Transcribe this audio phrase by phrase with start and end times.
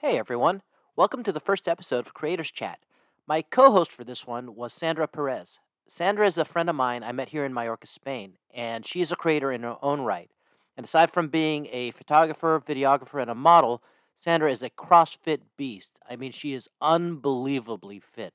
[0.00, 0.62] Hey everyone,
[0.94, 2.78] welcome to the first episode of Creators Chat.
[3.26, 5.58] My co host for this one was Sandra Perez.
[5.88, 9.10] Sandra is a friend of mine I met here in Mallorca, Spain, and she is
[9.10, 10.30] a creator in her own right.
[10.76, 13.82] And aside from being a photographer, videographer, and a model,
[14.20, 15.98] Sandra is a CrossFit beast.
[16.08, 18.34] I mean, she is unbelievably fit.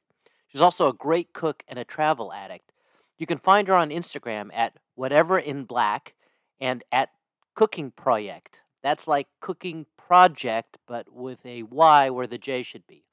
[0.49, 2.73] She's also a great cook and a travel addict.
[3.17, 6.13] You can find her on Instagram at whatever in black
[6.59, 7.11] and at
[7.55, 8.59] cooking project.
[8.81, 13.03] That's like cooking project, but with a Y where the J should be.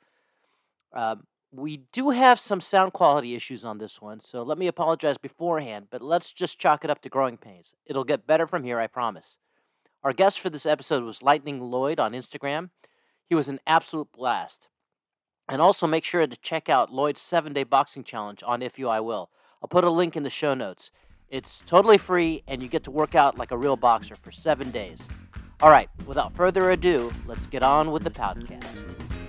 [0.93, 5.19] Um, we do have some sound quality issues on this one, so let me apologize
[5.19, 7.75] beforehand, but let's just chalk it up to growing pains.
[7.87, 9.37] It'll get better from here, I promise.
[10.03, 12.71] Our guest for this episode was Lightning Lloyd on Instagram.
[13.29, 14.69] He was an absolute blast.
[15.49, 19.27] And also make sure to check out Lloyd's seven day boxing challenge on ifUiWill.
[19.63, 20.91] I'll put a link in the show notes.
[21.29, 24.71] It's totally free, and you get to work out like a real boxer for seven
[24.71, 24.99] days.
[25.63, 28.87] All right, without further ado, let's get on with the podcast.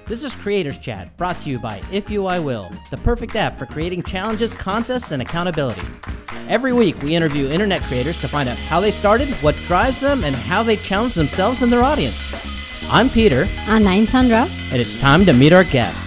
[0.08, 4.54] This is Creators Chat, brought to you by ifUiWill, the perfect app for creating challenges,
[4.54, 5.82] contests, and accountability.
[6.48, 10.24] Every week, we interview internet creators to find out how they started, what drives them,
[10.24, 12.34] and how they challenge themselves and their audience.
[12.90, 14.48] I'm Peter, And I'm Sandra.
[14.72, 15.98] and it's time to meet our guest.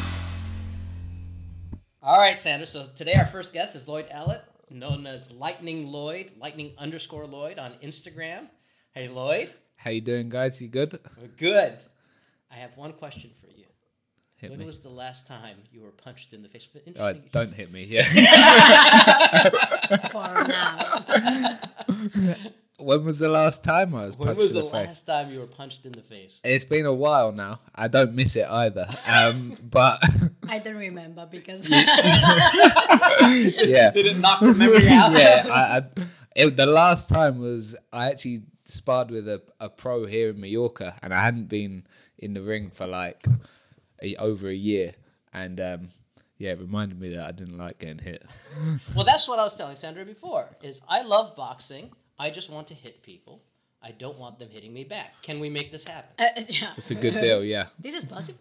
[2.03, 2.67] All right, Sandra.
[2.67, 7.59] So today our first guest is Lloyd Ellett, known as Lightning Lloyd, Lightning underscore Lloyd
[7.59, 8.49] on Instagram.
[8.93, 9.51] Hey, Lloyd.
[9.85, 10.63] How you doing, guys?
[10.63, 10.99] You good?
[11.21, 11.77] We're good.
[12.51, 13.67] I have one question for you.
[14.37, 14.65] Hit when me.
[14.65, 16.67] was the last time you were punched in the face?
[16.75, 17.23] Oh, Interesting.
[17.33, 17.85] don't hit me.
[17.85, 18.05] Yeah.
[20.09, 21.59] For now.
[22.79, 24.87] when was the last time I was When punched was in the the face?
[24.87, 26.41] last time you were punched in the face?
[26.43, 27.61] It's been a while now.
[27.75, 28.89] I don't miss it either.
[29.07, 30.03] Um, but
[30.49, 31.91] I don't remember because yeah,
[33.91, 35.13] Did it knock the memory out?
[35.13, 35.47] yeah.
[35.53, 35.83] I, I,
[36.37, 40.97] it, the last time was I actually sparred with a, a pro here in Mallorca,
[41.03, 41.87] and I hadn't been
[42.19, 43.27] in the ring for like
[44.03, 44.95] a, over a year,
[45.33, 45.89] and um,
[46.39, 48.25] yeah, it reminded me that I didn't like getting hit.
[48.95, 50.57] Well, that's what I was telling Sandra before.
[50.63, 51.91] Is I love boxing.
[52.19, 53.43] I just want to hit people.
[53.83, 55.21] I don't want them hitting me back.
[55.23, 56.11] Can we make this happen?
[56.19, 56.73] Uh, yeah.
[56.77, 57.45] It's a good deal.
[57.45, 58.39] Yeah, this is possible.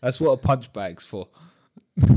[0.00, 1.28] that's what a punch bag's for.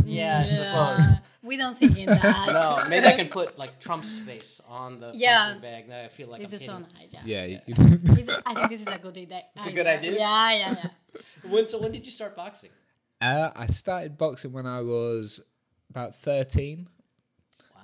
[0.06, 1.08] Yeah, I suppose.
[1.44, 2.48] We don't think in that.
[2.48, 5.56] No, maybe I can put like Trump's face on the Yeah.
[5.62, 5.88] bag.
[5.90, 6.88] Now I feel like This I'm is so hitting.
[7.14, 7.24] nice.
[7.26, 7.46] Yeah.
[7.46, 7.60] Yeah.
[7.68, 9.42] you- This is- I think this is a good idea.
[9.56, 10.12] It's a good idea?
[10.14, 11.20] Yeah, yeah, yeah.
[11.52, 12.70] When, so when did you start boxing?
[13.22, 15.42] Uh, I started boxing when I was
[15.90, 16.88] about 13.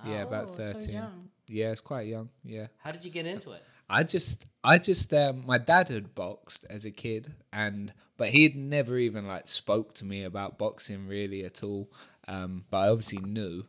[0.05, 0.89] Yeah, about Oh, so 13.
[0.89, 1.29] young.
[1.47, 2.29] yeah, it's quite young.
[2.43, 2.67] Yeah.
[2.79, 3.63] How did you get into it?
[3.91, 8.55] I just, I just, um, my dad had boxed as a kid, and but he'd
[8.55, 11.91] never even like spoke to me about boxing really at all.
[12.27, 13.65] Um, but I obviously knew,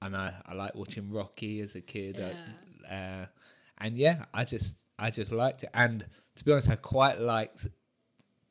[0.00, 3.26] and I, I like watching Rocky as a kid, I- uh,
[3.78, 5.70] and yeah, I just, I just liked it.
[5.74, 6.04] And
[6.36, 7.66] to be honest, I quite liked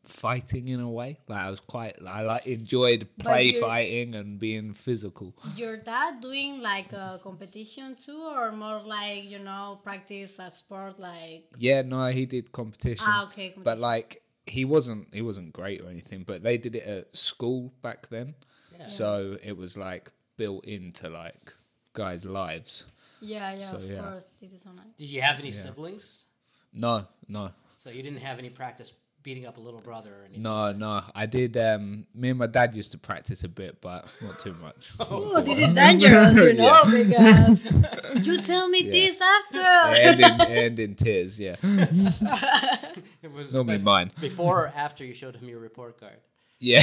[0.04, 1.20] fighting in a way.
[1.28, 5.36] Like I was quite, I like enjoyed play fighting and being physical.
[5.56, 11.00] Your dad doing like a competition too, or more like you know practice a sport
[11.00, 11.46] like?
[11.58, 13.06] Yeah, no, he did competition.
[13.08, 16.84] Ah, okay, But like he wasn't he wasn't great or anything, but they did it
[16.84, 18.36] at school back then.
[18.78, 18.88] Yeah.
[18.88, 21.54] So it was like built into like
[21.94, 22.88] guys' lives.
[23.24, 24.02] Yeah, yeah, So, of yeah.
[24.02, 24.34] course.
[24.42, 24.96] This is so nice.
[24.98, 26.26] Did you have any siblings?
[26.74, 27.52] No, no.
[27.78, 28.92] So you didn't have any practice
[29.24, 30.44] beating up a little brother or anything?
[30.44, 31.04] No, no.
[31.14, 34.54] I did um me and my dad used to practice a bit, but not too
[34.62, 34.92] much.
[35.00, 39.59] Oh, this is dangerous, you know, because you tell me this after.
[39.59, 41.56] and, in, and in tears, yeah.
[41.64, 44.12] It was Normally like, mine.
[44.20, 46.18] before or after you showed him your report card.
[46.59, 46.82] Yeah.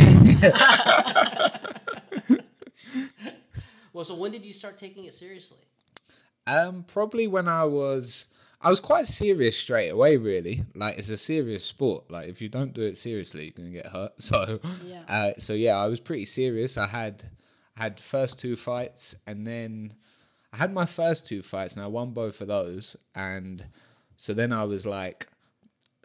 [3.92, 5.58] Well, so when did you start taking it seriously?
[6.46, 8.28] Um, probably when I was,
[8.60, 10.16] I was quite serious straight away.
[10.16, 12.10] Really, like it's a serious sport.
[12.10, 14.12] Like if you don't do it seriously, you're gonna get hurt.
[14.20, 15.02] So, Yeah.
[15.08, 16.76] uh, so yeah, I was pretty serious.
[16.76, 17.24] I had,
[17.76, 19.94] I had first two fights, and then
[20.52, 22.96] I had my first two fights, and I won both of those.
[23.14, 23.66] And
[24.16, 25.28] so then I was like,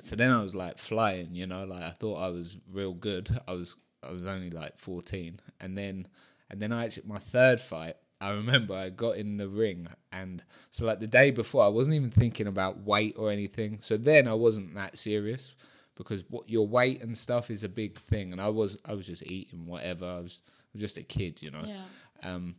[0.02, 1.34] so then I was like flying.
[1.34, 3.40] You know, like I thought I was real good.
[3.48, 3.76] I was,
[4.08, 6.08] I was only like 14, and then,
[6.52, 7.96] and then I actually my third fight.
[8.24, 10.42] I remember I got in the ring and
[10.72, 13.80] so like the day before I wasn't even thinking about weight or anything.
[13.82, 15.56] So then I wasn't that serious
[15.96, 19.08] because what your weight and stuff is a big thing and I was I was
[19.08, 20.06] just eating whatever.
[20.06, 21.66] I was, I was just a kid, you know.
[21.66, 21.84] Yeah.
[22.24, 22.56] Um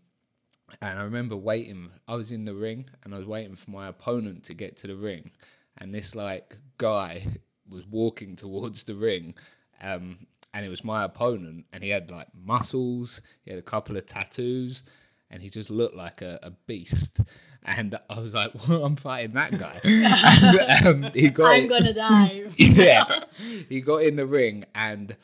[0.82, 3.88] and I remember waiting I was in the ring and I was waiting for my
[3.88, 5.31] opponent to get to the ring
[5.78, 7.26] and this like guy
[7.70, 9.34] was walking towards the ring
[9.81, 13.96] um and it was my opponent and he had like muscles, he had a couple
[13.96, 14.82] of tattoos
[15.35, 17.19] and he just looked like a, a beast.
[17.65, 19.81] and I was like, well, I'm fighting that guy.
[19.85, 22.45] and, um, he got I'm gonna die.
[22.57, 23.25] yeah,
[23.69, 25.17] he got in the ring, and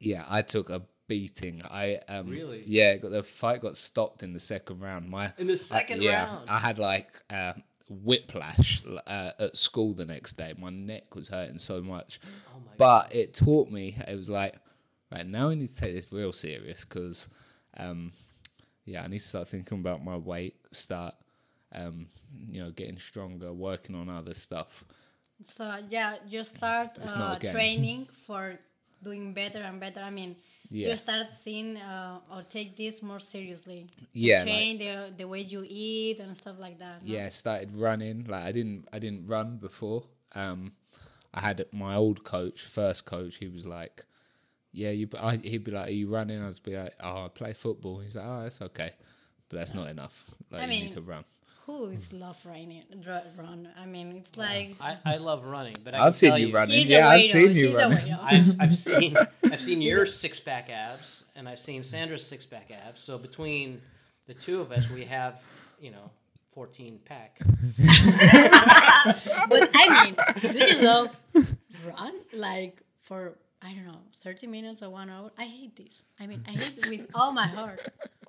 [0.00, 1.62] yeah, I took a beating.
[1.70, 2.64] I um, Really?
[2.66, 5.08] yeah, got the fight got stopped in the second round.
[5.08, 6.50] My In the second yeah, round.
[6.50, 7.52] I had like uh,
[7.88, 10.54] whiplash uh, at school the next day.
[10.58, 13.96] My neck was hurting so much, Oh my but it taught me.
[14.08, 14.54] It was like,
[15.12, 17.28] right now I need to take this real serious because,
[17.76, 18.12] um,
[18.84, 20.56] yeah, I need to start thinking about my weight.
[20.72, 21.14] Start,
[21.74, 22.06] um,
[22.48, 24.84] you know, getting stronger, working on other stuff.
[25.44, 28.58] So yeah, you start uh, training for
[29.02, 30.00] doing better and better.
[30.00, 30.36] I mean,
[30.70, 30.90] Yeah.
[30.90, 33.86] you start seeing uh, or take this more seriously.
[34.12, 37.02] Yeah, like- change the the way you eat and stuff like that.
[37.02, 37.14] no?
[37.14, 38.24] yeah, started running.
[38.28, 40.04] Like I didn't, I didn't run before.
[40.34, 40.72] Um,
[41.34, 43.36] I had my old coach, first coach.
[43.36, 44.04] He was like,
[44.72, 47.28] "Yeah, you." I, he'd be like, "Are you running?" I was be like, "Oh, I
[47.28, 48.90] play football." He's like, "Oh, that's okay,
[49.48, 50.24] but that's not enough.
[50.50, 51.24] Like I you mean- need to run."
[51.66, 52.82] Who is love running?
[53.38, 53.68] Run.
[53.80, 56.88] I mean, it's like I, I love running, but I I've seen tell you running.
[56.88, 58.12] Yeah, I've seen you running.
[58.20, 62.72] I've, I've seen I've seen your six pack abs, and I've seen Sandra's six pack
[62.72, 63.00] abs.
[63.00, 63.80] So between
[64.26, 65.40] the two of us, we have
[65.80, 66.10] you know
[66.52, 67.38] fourteen pack.
[69.48, 71.16] but I mean, do you love
[71.86, 75.30] run like for I don't know, thirty minutes or one hour?
[75.38, 76.02] I hate this.
[76.18, 77.80] I mean, I hate it with all my heart.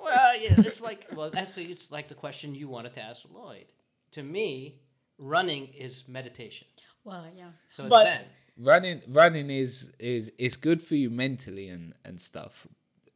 [0.02, 3.66] Well, yeah, it's like well, that's it's like the question you wanted to ask Lloyd.
[4.12, 4.76] To me,
[5.18, 6.68] running is meditation.
[7.04, 7.50] Well, yeah.
[7.70, 8.22] So it's But- Zen.
[8.58, 12.68] running running is is it's good for you mentally and and stuff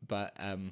[0.08, 0.72] but um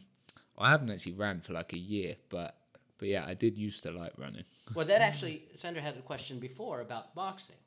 [0.57, 2.51] i haven't actually ran for like a year but
[2.97, 4.43] but yeah i did used to like running
[4.73, 7.61] Well, that actually, Sandra had a question before about boxing.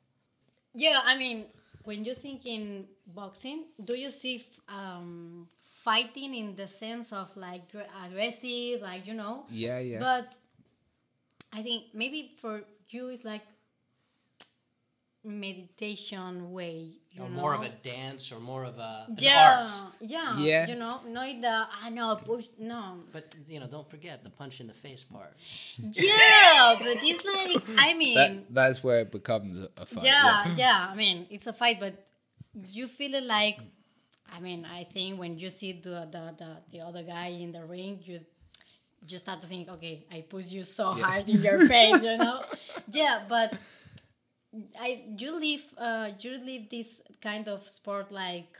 [0.75, 1.45] Yeah, I mean,
[1.83, 5.47] when you think in boxing, do you see um,
[5.83, 7.63] fighting in the sense of like
[8.05, 9.45] aggressive, like you know?
[9.49, 10.33] yeah yeah But
[11.53, 13.41] I think maybe for you it's like
[15.23, 16.93] meditation way.
[17.11, 17.41] You Or know?
[17.41, 19.71] more of a dance, or more of a yeah, art.
[19.99, 20.67] yeah, Yeah.
[20.67, 22.47] You know, not the I know ah, push.
[22.59, 25.33] No, But you know, don't forget the punch in the face part.
[25.77, 30.53] yeah, but it's like I mean, that that's where it becomes a, a fight yeah,
[30.55, 30.87] yeah.
[30.91, 31.93] I mean, it's a fight, but
[32.71, 33.59] you feel it like.
[34.31, 37.65] I mean, I think when you see the the, the, the other guy in the
[37.65, 38.19] ring, you
[39.05, 42.41] just start to think, okay, I push you so hard in your face, you know?
[42.91, 43.53] yeah, but
[44.79, 48.57] I you live uh you live this kind of sport like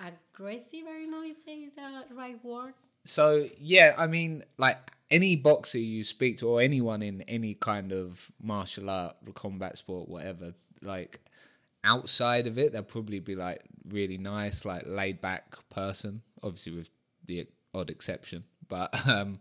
[0.00, 0.84] aggressive.
[0.88, 2.74] I don't know if say the right word.
[3.04, 4.78] so yeah i mean like
[5.10, 10.08] any boxer you speak to or anyone in any kind of martial art combat sport
[10.08, 11.20] whatever like
[11.82, 16.90] outside of it they'll probably be like really nice like laid back person obviously with
[17.26, 17.44] the
[17.74, 19.38] odd exception but um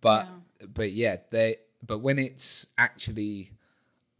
[0.00, 0.26] but
[0.74, 1.56] but yeah they
[1.86, 3.52] but when it's actually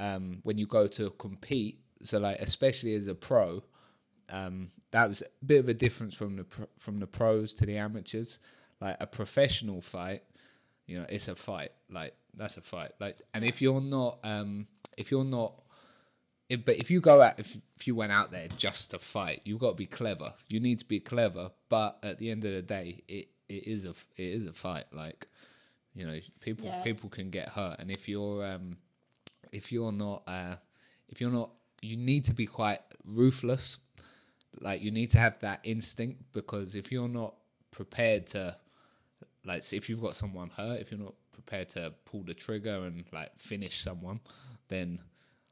[0.00, 3.62] um when you go to compete so like especially as a pro
[4.28, 7.66] um, that was a bit of a difference from the pro- from the pros to
[7.66, 8.40] the amateurs.
[8.80, 10.22] Like a professional fight,
[10.86, 11.70] you know, it's a fight.
[11.90, 12.90] Like that's a fight.
[12.98, 14.66] Like, and if you're not, um,
[14.98, 15.54] if you're not,
[16.48, 19.42] if, but if you go out, if if you went out there just to fight,
[19.44, 20.34] you've got to be clever.
[20.48, 23.86] You need to be clever, but at the end of the day, it it is
[23.86, 24.86] a it is a fight.
[24.92, 25.28] Like,
[25.94, 26.82] you know, people Yeah.
[26.82, 28.76] people can get hurt, and if you're um,
[29.52, 30.56] if you're not uh,
[31.08, 31.50] if you're not,
[31.82, 33.78] you need to be quite ruthless
[34.60, 37.34] like you need to have that instinct because if you're not
[37.70, 38.56] prepared to
[39.44, 43.04] like if you've got someone hurt if you're not prepared to pull the trigger and
[43.12, 44.18] like finish someone
[44.68, 44.98] then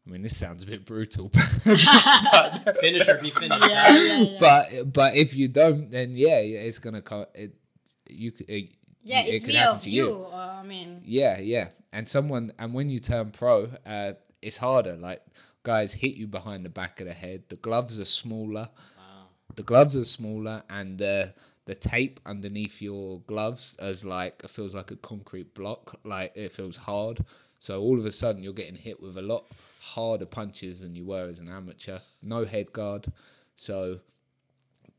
[0.07, 1.29] i mean this sounds a bit brutal
[2.81, 3.71] Finish or be finished.
[3.71, 4.39] Yeah, yeah, yeah.
[4.41, 7.55] but but if you don't then yeah it's gonna come it
[8.09, 8.71] you could it,
[9.05, 10.27] Yeah, it it's could happen to you.
[10.33, 11.69] Uh, I mean, yeah, yeah.
[11.93, 14.97] And someone and when you turn pro, uh, it's harder.
[14.97, 15.23] Like
[15.63, 17.45] guys hit you behind the back of the head.
[17.49, 18.71] The gloves are smaller.
[18.97, 19.27] Wow.
[19.55, 21.35] The gloves are smaller, and the
[21.67, 26.01] the tape underneath your gloves is like it feels like a concrete block.
[26.05, 27.25] Like it feels hard.
[27.59, 29.47] So all of a sudden you're getting hit with a lot
[29.81, 31.99] harder punches than you were as an amateur.
[32.23, 33.07] No head guard.
[33.57, 34.01] So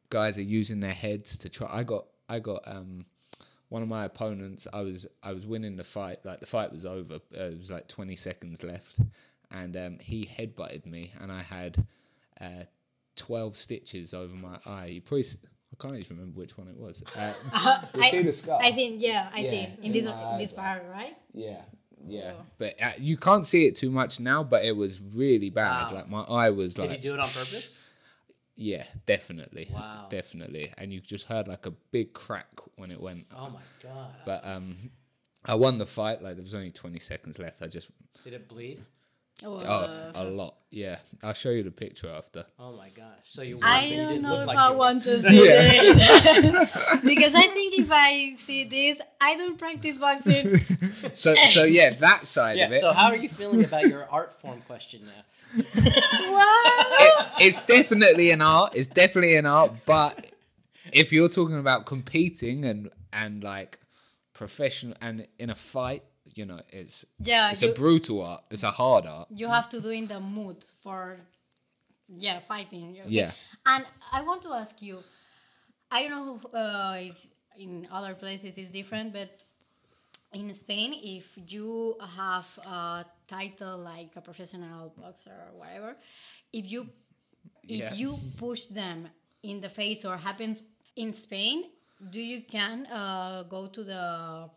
[0.09, 1.67] guys are using their heads to try.
[1.71, 3.05] I got I got um
[3.69, 4.67] one of my opponents.
[4.71, 6.19] I was I was winning the fight.
[6.23, 7.15] Like the fight was over.
[7.15, 8.99] Uh, it was like twenty seconds left,
[9.51, 11.85] and um, he headbutted me, and I had
[12.39, 12.63] uh,
[13.15, 14.85] twelve stitches over my eye.
[14.87, 15.25] You probably.
[15.73, 17.03] I can't even remember which one it was.
[17.17, 17.33] Uh,
[17.95, 18.59] you I, see the scar?
[18.61, 20.63] I think yeah, I see Yeah, in in this my this eyebrow.
[20.63, 21.17] part, right?
[21.33, 21.61] Yeah,
[22.07, 22.33] yeah.
[22.37, 22.45] Oh.
[22.57, 24.43] But uh, you can't see it too much now.
[24.43, 25.91] But it was really bad.
[25.91, 25.95] Wow.
[25.97, 26.91] Like my eye was Did like.
[26.91, 27.81] you do it on purpose?
[28.55, 29.67] Yeah, definitely.
[29.71, 30.07] Wow.
[30.09, 30.71] Definitely.
[30.77, 33.25] And you just heard like a big crack when it went.
[33.35, 34.13] Oh my god.
[34.25, 34.77] But um,
[35.43, 36.21] I won the fight.
[36.21, 37.61] Like there was only 20 seconds left.
[37.61, 37.91] I just
[38.23, 38.83] Did it bleed?
[39.43, 40.55] Oh, oh a lot.
[40.71, 42.45] Yeah, I'll show you the picture after.
[42.57, 43.05] Oh my gosh!
[43.25, 45.61] So you won, I don't didn't know if like I you want to see Yeah.
[45.61, 45.97] this
[47.03, 50.61] because I think if I see this, I don't practice boxing.
[51.13, 52.67] So so yeah, that side Yeah.
[52.67, 52.79] of it.
[52.79, 55.23] So how are you feeling about your art form question now?
[55.53, 57.31] Wow.
[57.39, 58.75] it's definitely an art.
[58.75, 59.71] It's definitely an art.
[59.85, 60.31] But
[60.91, 63.79] if you're talking about competing and and like
[64.33, 68.43] professional and in a fight, you know, it's Yeah, it's you, a brutal art.
[68.51, 69.27] It's a hard art.
[69.31, 71.17] you have to do in the mood for
[72.07, 72.97] yeah fighting.
[72.99, 73.09] okay?
[73.09, 73.31] Yeah.
[73.65, 75.03] And I want to ask you,
[75.91, 76.11] I don't
[76.53, 79.43] know uh, if in other places it's different, but
[80.33, 85.95] in Spain, if you have a title like a professional boxer or whatever,
[86.53, 86.89] if you
[87.67, 87.93] if Yeah.
[87.93, 89.09] you push them
[89.43, 90.63] in the face or happens
[90.95, 91.63] in Spain,
[92.09, 94.49] do you can uh, go to the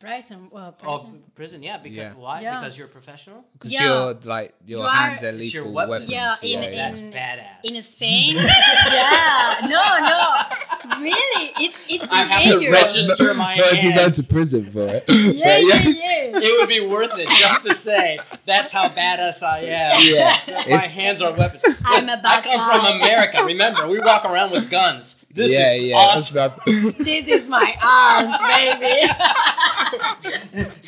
[0.00, 0.48] prison?
[0.54, 1.22] Uh, Oh, prison?
[1.34, 1.62] prison.
[1.62, 1.76] Yeah.
[1.78, 2.12] Because Yeah.
[2.14, 2.40] why?
[2.40, 2.60] Yeah.
[2.60, 3.44] Because you're a professional.
[3.52, 3.84] Because Yeah.
[3.84, 5.90] you're like your You hands are It's your lethal weapon.
[5.90, 6.10] weapons.
[6.10, 7.64] Yeah, in- yeah, That's in- badass.
[7.64, 8.36] in Spain,
[8.92, 14.08] yeah, no, no, really, it's it's I have to register my Not if you go
[14.10, 15.04] to prison for it.
[15.08, 16.38] Yeah, yeah, yeah.
[16.42, 19.98] It would be worth it just to say that's how badass I am.
[20.00, 20.36] Yeah.
[20.46, 21.62] My It's- hands are weapons.
[21.90, 22.78] I'm a I bad come guy.
[22.78, 23.44] from America.
[23.44, 25.24] Remember, we walk around with guns.
[25.30, 25.96] This yeah, is yeah.
[25.96, 26.34] awesome.
[26.36, 28.96] that's This is my arms, baby.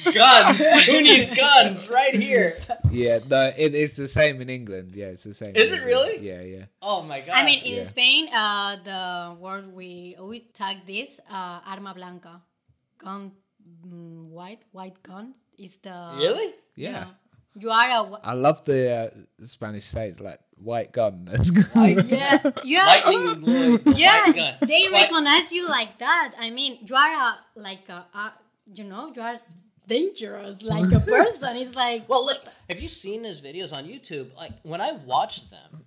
[0.14, 0.62] Guns.
[0.86, 1.88] Who needs guns?
[1.90, 2.58] Right here.
[2.90, 4.92] yeah, no, it, it's the same in England.
[4.94, 5.54] Yeah, it's the same.
[5.54, 5.86] Is it England.
[5.86, 6.16] really?
[6.20, 6.64] Yeah, yeah.
[6.80, 7.34] Oh my god.
[7.36, 7.86] I mean, in Yeah.
[7.88, 12.42] Spain, uh, the word we we tag this uh, arma blanca,
[12.98, 13.32] gun,
[13.86, 16.54] mm, white white gun is the really?
[16.76, 17.06] Yeah.
[17.06, 17.10] You
[17.70, 21.24] are a wh- I love the, uh, the Spanish saying like white gun.
[21.30, 21.66] That's good.
[21.72, 23.82] White- yeah you Lightning Lloyd.
[23.98, 24.54] yeah white gun.
[24.68, 26.32] they White- recognize you like that.
[26.38, 28.32] I mean, you are a like a, a
[28.74, 29.40] you know you are
[29.86, 31.56] dangerous like a person.
[31.56, 34.34] It's like Well, look, have you seen his videos on YouTube?
[34.36, 35.84] Like when I watch them,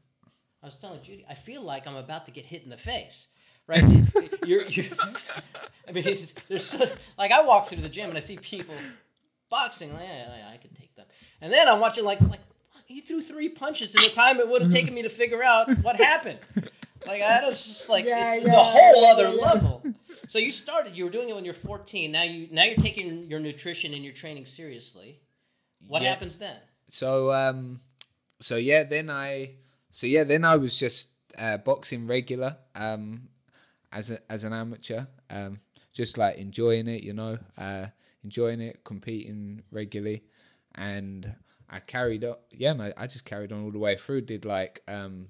[0.61, 3.27] I was telling Judy, I feel like I'm about to get hit in the face.
[3.67, 3.81] Right?
[4.45, 4.85] you're, you're,
[5.87, 6.85] I mean, there's so,
[7.17, 8.75] like I walk through the gym and I see people
[9.57, 9.89] boxing.
[9.93, 11.05] Like, yeah, yeah, I could take them.
[11.41, 12.41] And then I'm watching like like
[12.85, 15.65] he threw three punches in the time it would have taken me to figure out
[15.85, 16.39] what happened.
[17.05, 19.51] Like I was just like Yeah, it's, it's a whole yeah, other yeah, yeah.
[19.51, 19.75] level.
[20.27, 20.95] So you started.
[20.97, 22.11] You were doing it when you're 14.
[22.11, 25.19] Now you now you're taking your nutrition and your training seriously.
[25.87, 26.09] What Yeah.
[26.09, 26.57] happens then?
[26.89, 27.81] So um,
[28.41, 29.55] so yeah, then I,
[29.91, 33.29] so yeah, then I was just uh, boxing regular um,
[33.91, 35.59] as a, as an amateur, um,
[35.93, 37.87] just like enjoying it, you know, uh,
[38.25, 40.23] enjoying it, competing regularly,
[40.73, 41.35] and
[41.69, 42.35] I carried on.
[42.51, 44.21] Yeah, no, I just carried on all the way through.
[44.21, 45.27] Did like um,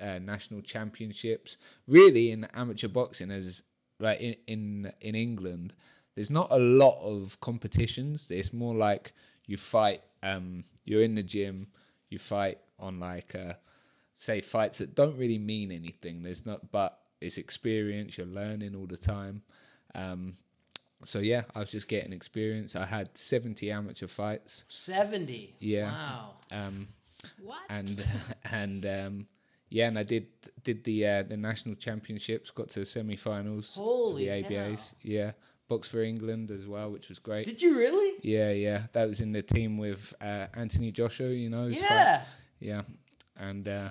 [0.00, 1.56] uh, national championships.
[1.88, 3.64] Really, in amateur boxing, as
[3.98, 5.74] like in, in in England,
[6.14, 8.30] there's not a lot of competitions.
[8.30, 9.12] It's more like
[9.46, 10.02] you fight.
[10.22, 11.68] Um, you're in the gym.
[12.10, 13.54] You fight on like uh,
[14.12, 16.22] say fights that don't really mean anything.
[16.22, 18.18] There's not, but it's experience.
[18.18, 19.42] You're learning all the time.
[19.94, 20.34] Um,
[21.04, 22.76] so yeah, I was just getting experience.
[22.76, 24.64] I had 70 amateur fights.
[24.68, 25.56] 70.
[25.58, 25.90] Yeah.
[25.92, 26.30] Wow.
[26.50, 26.88] Um,
[27.42, 27.58] what?
[27.68, 28.04] and
[28.50, 29.26] and um,
[29.68, 30.26] yeah, and I did
[30.62, 33.74] did the uh, the national championships, got to the semi-finals.
[33.76, 34.48] Holy the cow.
[34.48, 35.32] ABAs, yeah,
[35.68, 37.46] box for England as well, which was great.
[37.46, 38.18] Did you really?
[38.22, 41.66] yeah, yeah, that was in the team with uh, Anthony Joshua, you know.
[41.68, 42.22] his fight- Yeah.
[42.60, 42.82] yeah,
[43.36, 43.90] and uh,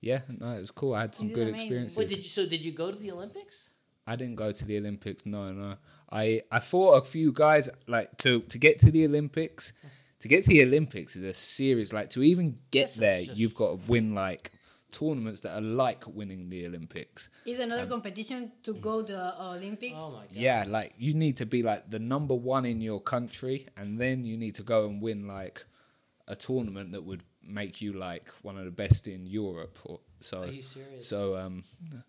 [0.00, 0.94] yeah, no, it was cool.
[0.94, 1.66] I had some He's good amazing.
[1.66, 1.96] experiences.
[1.98, 2.28] Wait, did you?
[2.28, 3.70] So did you go to the Olympics?
[4.06, 5.24] I didn't go to the Olympics.
[5.26, 5.76] No, no.
[6.10, 9.72] I I fought a few guys like to to get to the Olympics.
[10.20, 13.22] To get to the Olympics is a serious like to even get Yes, there.
[13.24, 14.52] just- You've got to win like
[14.90, 17.28] tournaments that are like winning the Olympics.
[17.44, 19.96] Is another um, competition to go to the Olympics.
[19.98, 20.28] Oh my god.
[20.32, 24.24] Yeah, like you need to be like the number one in your country, and then
[24.24, 25.66] you need to go and win like
[26.28, 29.78] a tournament that would make you like one of the best in Europe.
[29.84, 30.42] Or so.
[30.42, 31.08] Are you serious?
[31.08, 31.64] So um,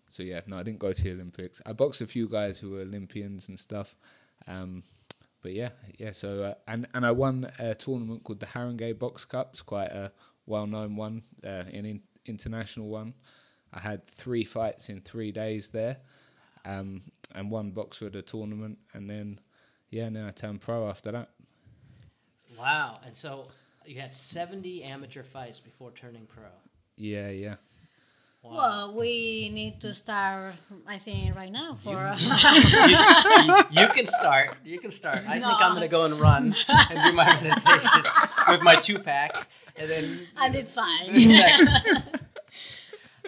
[0.08, 1.60] so yeah, no, I didn't go to the Olympics.
[1.66, 3.96] I boxed a few guys who were Olympians and stuff.
[4.46, 4.82] Um,
[5.42, 6.12] but yeah, yeah.
[6.12, 9.50] So uh, and and I won a tournament called the Haringey Box Cup.
[9.52, 10.12] It's quite a
[10.46, 13.14] well-known one, uh, an in, international one.
[13.72, 15.98] I had three fights in three days there,
[16.64, 17.02] um,
[17.34, 19.40] and one boxer at the tournament, and then
[19.90, 21.30] yeah, then I turned pro after that.
[22.58, 23.00] Wow.
[23.04, 23.48] And so
[23.86, 26.44] you had 70 amateur fights before turning pro.
[26.96, 27.56] Yeah, yeah.
[28.42, 28.56] Wow.
[28.56, 30.54] Well, we need to start,
[30.86, 32.14] I think, right now for.
[32.18, 34.56] you, you can start.
[34.64, 35.18] You can start.
[35.26, 38.02] I think I'm gonna go and run and do my meditation
[38.48, 40.20] with my two pack, and then.
[40.36, 41.42] and it's fine.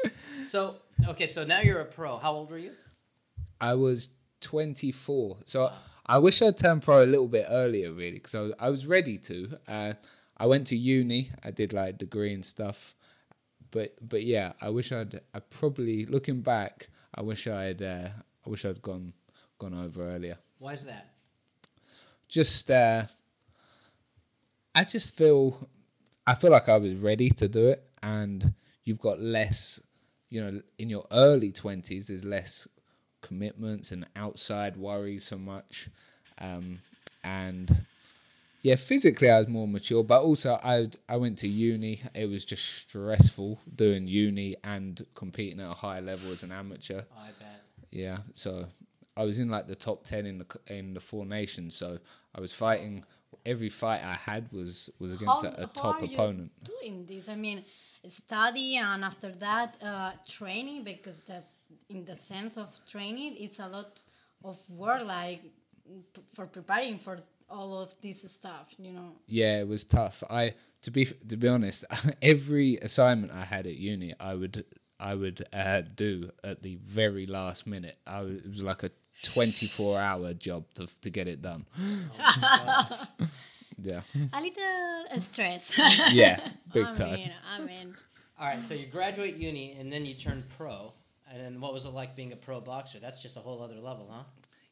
[0.47, 0.77] so
[1.09, 2.19] okay, so now you're a pro.
[2.19, 2.73] How old were you?
[3.61, 4.11] I was
[4.43, 5.39] 24.
[5.47, 5.73] So
[6.07, 8.87] I wish I'd turned pro a little bit earlier, really, because I was, I was
[8.87, 9.59] ready to.
[9.67, 9.93] Uh,
[10.41, 11.31] I went to uni.
[11.43, 12.95] I did like degree and stuff,
[13.71, 15.21] but but yeah, I wish I'd.
[15.35, 17.83] I probably looking back, I wish I'd.
[17.83, 18.09] Uh,
[18.47, 19.13] I wish I'd gone
[19.59, 20.39] gone over earlier.
[20.59, 21.11] Why is that?
[22.29, 22.71] Just.
[22.71, 23.05] Uh,
[24.75, 25.69] I just feel.
[26.27, 28.55] I feel like I was ready to do it, and
[28.85, 29.83] you've got less.
[30.31, 32.69] You know, in your early twenties, there's less
[33.23, 35.89] commitments and outside worries so much.
[36.41, 36.81] Um,
[37.25, 37.85] and
[38.69, 42.03] yeah, physically I was more mature, but also I I went to uni.
[42.15, 47.03] It was just stressful doing uni and competing at a high level as an amateur.
[47.27, 47.63] I bet.
[47.91, 48.67] Yeah, so
[49.17, 51.77] I was in like the top ten in the in the four nations.
[51.77, 51.99] So
[52.35, 53.05] I was fighting.
[53.47, 56.53] Every fight I had was was against a, a top are you opponent.
[56.65, 57.29] doing this?
[57.31, 57.65] I mean,
[58.09, 61.43] study and after that uh, training because the
[61.89, 63.99] in the sense of training, it's a lot
[64.45, 65.41] of work, like
[66.35, 67.19] for preparing for
[67.51, 68.69] all of this stuff.
[68.79, 69.13] You know.
[69.27, 70.23] Yeah, it was tough.
[70.31, 71.85] I to be to be honest,
[72.23, 74.65] every assignment I had at uni, I would
[75.01, 77.99] I would uh, do at the very last minute.
[78.07, 78.91] I was, it was like a
[79.23, 81.67] twenty four hour job to to get it done.
[83.81, 84.01] yeah,
[84.33, 85.79] A little stress.
[86.13, 86.41] yeah,
[86.73, 87.15] big I time.
[87.15, 87.95] mean, I mean,
[88.39, 90.93] All right, so you graduate uni and then you turn pro.
[91.31, 92.99] And then what was it like being a pro boxer?
[93.01, 94.23] That's just a whole other level, huh?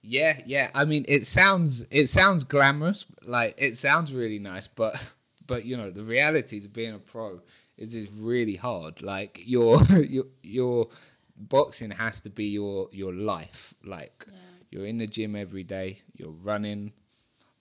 [0.08, 0.70] Yeah, yeah.
[0.74, 5.00] I mean, it sounds it sounds glamorous, like it sounds really nice, but
[5.46, 7.40] but you know the realities of being a pro
[7.76, 9.02] is is really hard.
[9.02, 10.88] Like your your your
[11.36, 13.74] boxing has to be your your life.
[13.84, 14.26] Like
[14.70, 16.92] you're in the gym every day, you're running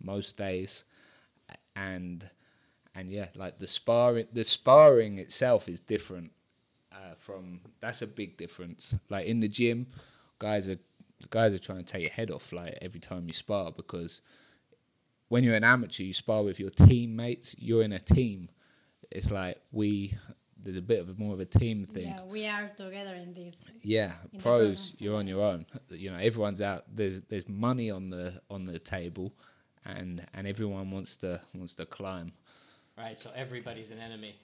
[0.01, 0.83] most days,
[1.75, 2.29] and
[2.95, 6.31] and yeah, like the sparring the sparring itself is different
[6.91, 8.97] uh, from that's a big difference.
[9.09, 9.87] Like in the gym,
[10.39, 10.77] guys are
[11.29, 14.21] guys are trying to take your head off like every time you spar because
[15.27, 17.55] when you're an amateur, you spar with your teammates.
[17.57, 18.49] You're in a team.
[19.11, 20.17] It's like we
[20.61, 22.07] there's a bit of a, more of a team thing.
[22.07, 23.55] yeah, we are together in this.
[23.83, 25.67] Yeah, In pros, you're on your own.
[25.89, 26.83] You know, everyone's out.
[26.91, 29.33] There's there's money on the on the table,
[29.85, 32.33] and and everyone wants to wants to climb.
[32.97, 34.35] Right, so everybody's an enemy.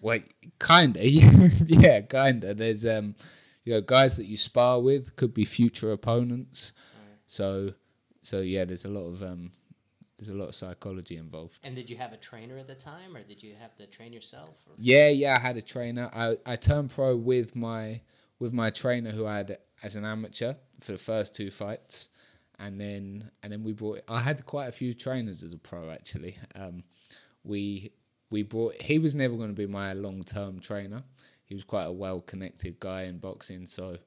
[0.00, 0.20] Well,
[0.58, 1.06] kinda,
[1.66, 2.54] yeah, kinda.
[2.54, 3.14] There's um,
[3.64, 6.72] you know, guys that you spar with could be future opponents.
[7.26, 7.74] So,
[8.22, 9.50] so yeah, there's a lot of um,
[10.18, 11.58] there's a lot of psychology involved.
[11.62, 14.12] And did you have a trainer at the time, or did you have to train
[14.12, 14.64] yourself?
[14.66, 14.74] Or?
[14.78, 16.10] Yeah, yeah, I had a trainer.
[16.14, 18.02] I I turned pro with my
[18.38, 22.10] with my trainer who I had as an amateur for the first two fights,
[22.58, 24.02] and then and then we brought.
[24.08, 26.36] I had quite a few trainers as a pro actually.
[26.54, 26.84] Um,
[27.42, 27.92] we
[28.30, 28.80] we brought.
[28.80, 31.02] He was never going to be my long term trainer.
[31.44, 33.98] He was quite a well connected guy in boxing, so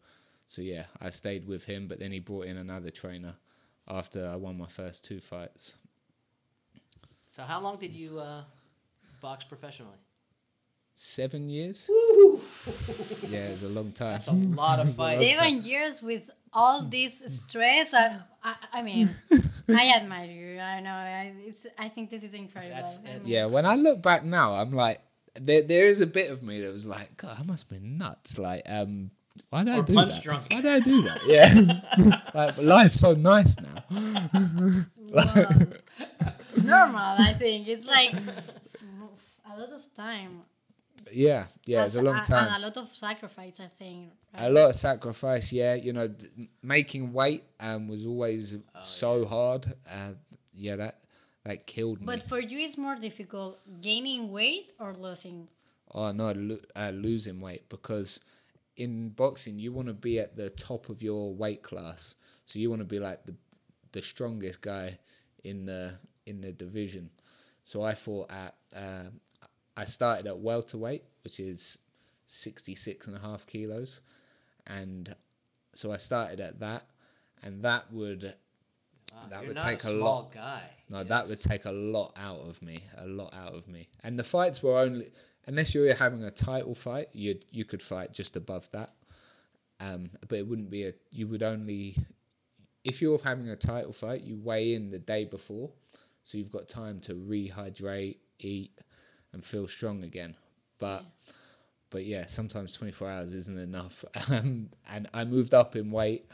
[0.48, 1.88] so yeah, I stayed with him.
[1.88, 3.36] But then he brought in another trainer
[3.88, 5.76] after I won my first two fights.
[7.32, 8.44] So how long did you uh,
[9.22, 9.98] box professionally?
[10.94, 11.88] Seven years.
[13.30, 14.14] yeah, it's a long time.
[14.14, 15.22] That's a lot of fights.
[15.24, 17.94] Seven years with all this stress.
[17.94, 19.14] I, I, I mean,
[19.70, 20.60] I admire you.
[20.60, 20.90] I know.
[20.90, 21.68] I, it's.
[21.78, 22.74] I think this is incredible.
[22.76, 25.00] That's- I mean, Yeah, when I look back now, I'm like,
[25.40, 27.98] there there is a bit of me that was like, God, I must have been
[27.98, 28.38] nuts.
[28.38, 29.12] Like, um,
[29.50, 30.24] why did I do punch that?
[30.24, 30.46] drunk.
[30.52, 31.22] Why did I do that?
[31.26, 33.84] Yeah, like life's so nice now.
[34.98, 35.50] wow.
[36.64, 37.16] normal.
[37.20, 40.42] I think it's like a lot of time.
[41.12, 42.54] Yeah, yeah, it's a long And time.
[42.54, 43.56] a lot of sacrifice.
[43.60, 44.12] I think.
[44.34, 45.54] A lot of sacrifice.
[45.54, 49.66] Yeah, you know, d- making weight um was always so hard.
[49.90, 50.12] Uh,
[50.54, 51.00] yeah, that
[51.48, 52.06] that killed me.
[52.06, 55.48] But for you, it's more difficult gaining weight or losing.
[55.94, 58.20] Oh no, lo- uh, losing weight because
[58.76, 62.16] in boxing you want to be at the top of your weight class.
[62.46, 63.36] So you want to be like the
[63.94, 65.00] the strongest guy
[65.44, 65.94] in the
[66.26, 67.10] in the division.
[67.64, 69.10] So I fought at uh,
[69.78, 71.80] I started at welterweight, which is
[72.26, 74.02] 66 and a half kilos,
[74.66, 75.16] and
[75.74, 76.84] so I started at that,
[77.42, 78.36] and that would
[79.14, 80.32] Wow, that would take a a lot.
[80.34, 80.62] guy.
[80.90, 83.88] no, that would take a lot out of me, a lot out of me.
[84.04, 85.12] And the fights were only
[85.46, 88.94] unless you were having a title fight, you you could fight just above that.
[89.80, 90.94] Um, but it wouldn't be a.
[91.12, 91.96] You would only
[92.84, 95.72] if you're having a title fight, you weigh in the day before,
[96.24, 98.80] so you've got time to rehydrate, eat,
[99.34, 100.36] and feel strong again.
[100.80, 101.04] But
[101.90, 104.04] but yeah, sometimes 24 hours isn't enough.
[104.30, 106.30] Um, and I moved up in weight,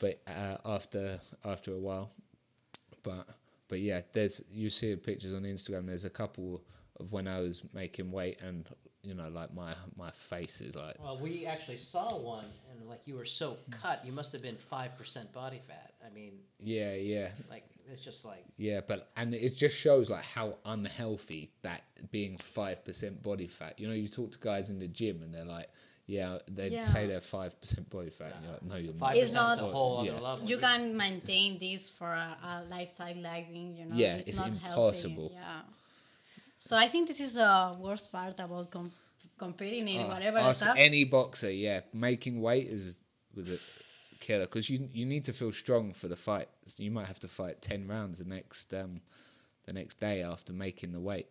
[0.00, 2.10] but uh, after after a while,
[3.02, 3.26] but
[3.68, 5.86] but yeah, there's you see the pictures on Instagram.
[5.86, 6.62] There's a couple
[7.00, 8.68] of when I was making weight, and
[9.02, 13.00] you know, like my my face is like Well, we actually saw one, and like
[13.06, 15.92] you were so cut, you must have been five percent body fat.
[16.04, 18.80] I mean, yeah, yeah, like it's just like yeah.
[18.86, 23.78] But and it just shows like how unhealthy that being five percent body fat.
[23.78, 25.68] You know, you talk to guys in the gym and they're like,
[26.06, 26.82] yeah, they Yeah.
[26.82, 28.32] say they're five percent body fat.
[28.34, 29.16] And you're like, no, you're five not.
[29.16, 30.20] It's percent a not- whole Yeah.
[30.20, 30.48] level.
[30.48, 33.96] you can maintain this for a, a lifestyle living, you know.
[33.96, 35.28] Yeah, it's, it's not impossible.
[35.30, 35.34] Healthy.
[35.34, 35.62] Yeah.
[36.58, 38.92] So I think this is the worst part about com-
[39.38, 40.76] competing in whatever Ask stuff.
[40.78, 43.00] any boxer, yeah, making weight is
[43.34, 43.58] was a
[44.20, 46.48] killer because you you need to feel strong for the fight.
[46.64, 49.02] So you might have to fight ten rounds the next um
[49.66, 51.26] the next day after making the weight.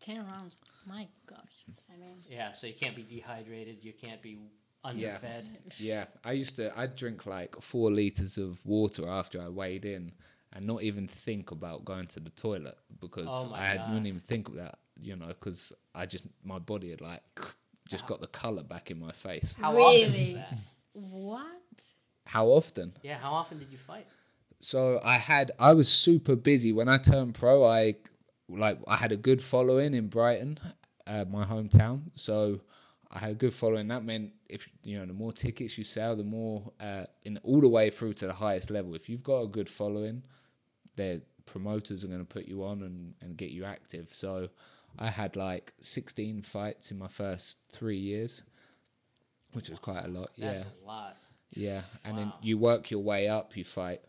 [0.00, 0.56] Ten rounds.
[0.86, 1.64] My gosh.
[1.92, 3.84] I mean, yeah, so you can't be dehydrated.
[3.84, 4.38] You can't be
[4.84, 5.44] underfed.
[5.78, 6.76] Yeah, I used to.
[6.78, 10.12] I'd drink like four liters of water after I weighed in,
[10.52, 13.88] and not even think about going to the toilet because Oh my I had, God.
[13.88, 14.78] wouldn't even think of that.
[15.00, 17.22] You know, because I just my body had like
[17.88, 19.56] just got the color back in my face.
[19.60, 20.34] How often is Really?
[20.34, 20.58] that?
[20.92, 21.46] what?
[22.26, 22.92] How often?
[23.02, 24.06] Yeah, how often did you fight?
[24.60, 27.64] So I had I was super busy when I turned pro.
[27.64, 27.96] I
[28.48, 30.58] like I had a good following in Brighton,
[31.06, 32.02] uh, my hometown.
[32.14, 32.60] So
[33.10, 33.88] I had a good following.
[33.88, 37.60] That meant if you know the more tickets you sell, the more uh, in all
[37.60, 38.94] the way through to the highest level.
[38.94, 40.24] If you've got a good following,
[40.96, 44.08] the promoters are going to put you on and and get you active.
[44.12, 44.48] So
[44.98, 48.42] I had like 16 fights in my first three years,
[49.52, 50.30] which was quite a lot.
[50.38, 50.70] That's yeah.
[50.70, 51.16] a lot.
[51.50, 53.56] Yeah, and then you work your way up.
[53.56, 54.00] You fight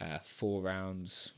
[0.00, 1.32] uh, four rounds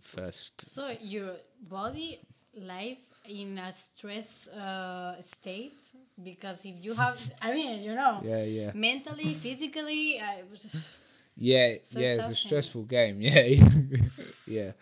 [0.00, 0.68] first.
[0.68, 1.36] So your
[1.68, 2.20] body
[2.54, 5.78] life in a stress uh, state
[6.22, 10.64] because if you have, I mean, you know, Yeah, yeah, mentally, physically, I was
[11.36, 12.14] yeah, So yeah.
[12.14, 13.20] It's a stressful game.
[13.22, 13.46] Yeah,
[14.46, 14.72] yeah.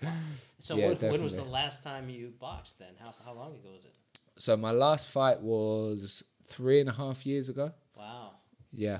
[0.60, 2.78] So Yeah, when, when was the last time you boxed?
[2.78, 3.94] Then how how long ago was it?
[4.38, 7.72] So my last fight was three and a half years ago.
[7.96, 8.32] Wow.
[8.72, 8.98] Yeah,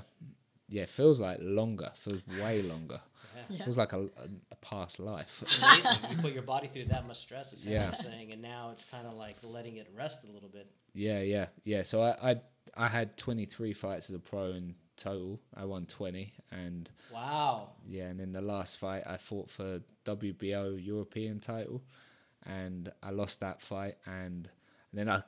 [0.69, 0.83] yeah.
[0.83, 1.91] it Feels like longer.
[1.95, 3.01] Feels way longer.
[3.49, 3.63] Yeah.
[3.63, 5.43] Feels like a, a, a past life.
[5.61, 6.11] Amazing.
[6.11, 7.51] you put your body through that much stress.
[7.51, 7.89] It's Yeah.
[7.89, 7.91] yeah.
[7.93, 10.67] saying, and now it's kind of like letting it rest a little bit.
[10.93, 11.81] Yeah, yeah, yeah.
[11.83, 12.35] So I, I,
[12.77, 15.39] I had twenty three fights as a pro in total.
[15.55, 17.69] I won twenty, and Wow.
[17.87, 21.81] Yeah, and in the last fight, I fought for WBO European title,
[22.45, 23.95] and I lost that fight.
[24.05, 24.49] And,
[24.93, 25.21] then I,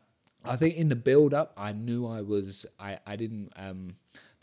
[0.43, 2.65] I think in the build up, I knew I was.
[2.79, 3.51] I I didn't.
[3.55, 3.95] Um,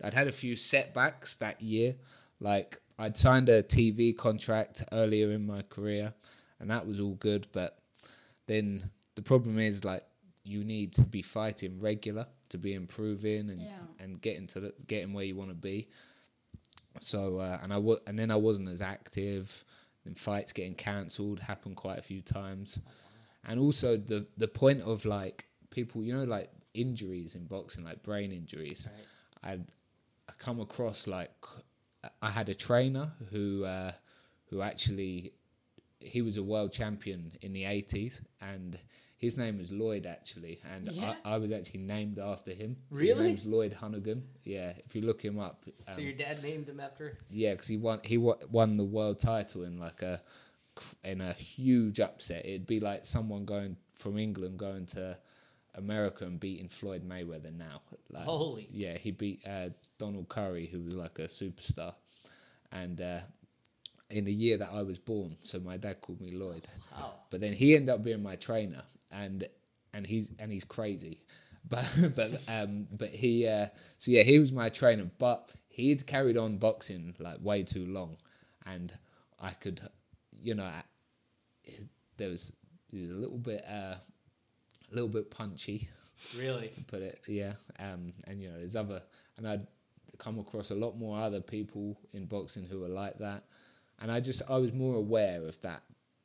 [0.02, 1.96] I'd had a few setbacks that year.
[2.40, 6.14] Like I'd signed a TV contract earlier in my career,
[6.60, 7.48] and that was all good.
[7.52, 7.78] But
[8.46, 10.04] then the problem is like
[10.44, 13.78] you need to be fighting regular to be improving and Yeah.
[13.98, 15.88] and getting to the, getting where you want to be.
[17.00, 19.64] So uh, and I wa- and then I wasn't as active.
[20.04, 22.78] And fights getting cancelled happened quite a few times,
[23.44, 28.02] and also the the point of like people, you know, like injuries in boxing, like
[28.02, 28.88] brain injuries.
[29.42, 29.64] I'd
[30.28, 31.32] I come across like
[32.22, 33.92] I had a trainer who uh,
[34.50, 35.32] who actually
[36.00, 38.78] he was a world champion in the eighties, and
[39.16, 41.14] his name was Lloyd actually, and Yeah.
[41.24, 42.76] I, I was actually named after him.
[42.90, 43.28] His Really?
[43.28, 44.22] name's Lloyd Honeyghan.
[44.44, 45.64] Yeah, if you look him up.
[45.88, 47.18] so um, your dad named him after?
[47.30, 50.20] yeah, because he won he won the world title in like a
[51.02, 52.46] in a huge upset.
[52.46, 55.18] It'd be like someone going from England going to
[55.78, 57.80] America and beating Floyd Mayweather now.
[58.10, 58.68] Like, Holy.
[58.70, 61.94] Yeah, he beat uh, Donald Curry, who was like a superstar,
[62.72, 63.20] and uh,
[64.10, 65.36] in the year that I was born.
[65.40, 66.66] So my dad called me Lloyd.
[66.92, 67.12] Wow.
[67.30, 69.46] But then he ended up being my trainer, and
[69.94, 71.22] and he's and he's crazy,
[71.68, 73.66] but but um but he uh
[73.98, 78.16] so yeah he was my trainer, but he'd carried on boxing like way too long,
[78.66, 78.92] and
[79.40, 79.80] I could,
[80.42, 80.82] you know, I,
[82.16, 82.52] there was
[82.92, 83.96] a little bit uh
[84.90, 85.88] a little bit punchy,
[86.36, 86.68] Really?
[86.68, 89.02] to put it yeah um and you know there's other
[89.36, 89.66] and I'd
[90.18, 93.44] come across a lot more other people in boxing who were like that
[94.00, 95.82] and I just I was more aware of that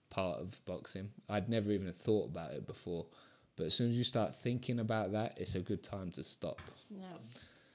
[0.09, 3.05] part of boxing I'd never even thought about it before
[3.55, 6.59] but as soon as you start thinking about that it's a good time to stop
[6.89, 7.05] no.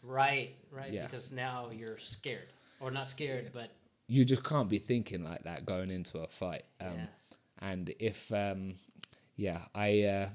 [0.03, 0.55] Right.
[0.71, 0.93] Right.
[0.93, 1.05] Yeah.
[1.07, 2.47] Because now you're scared,
[2.81, 3.71] or not scared, but
[4.07, 7.07] you just can't be thinking like that going into a fight um Yeah.
[7.71, 8.75] and if um
[9.37, 10.29] yeah I uh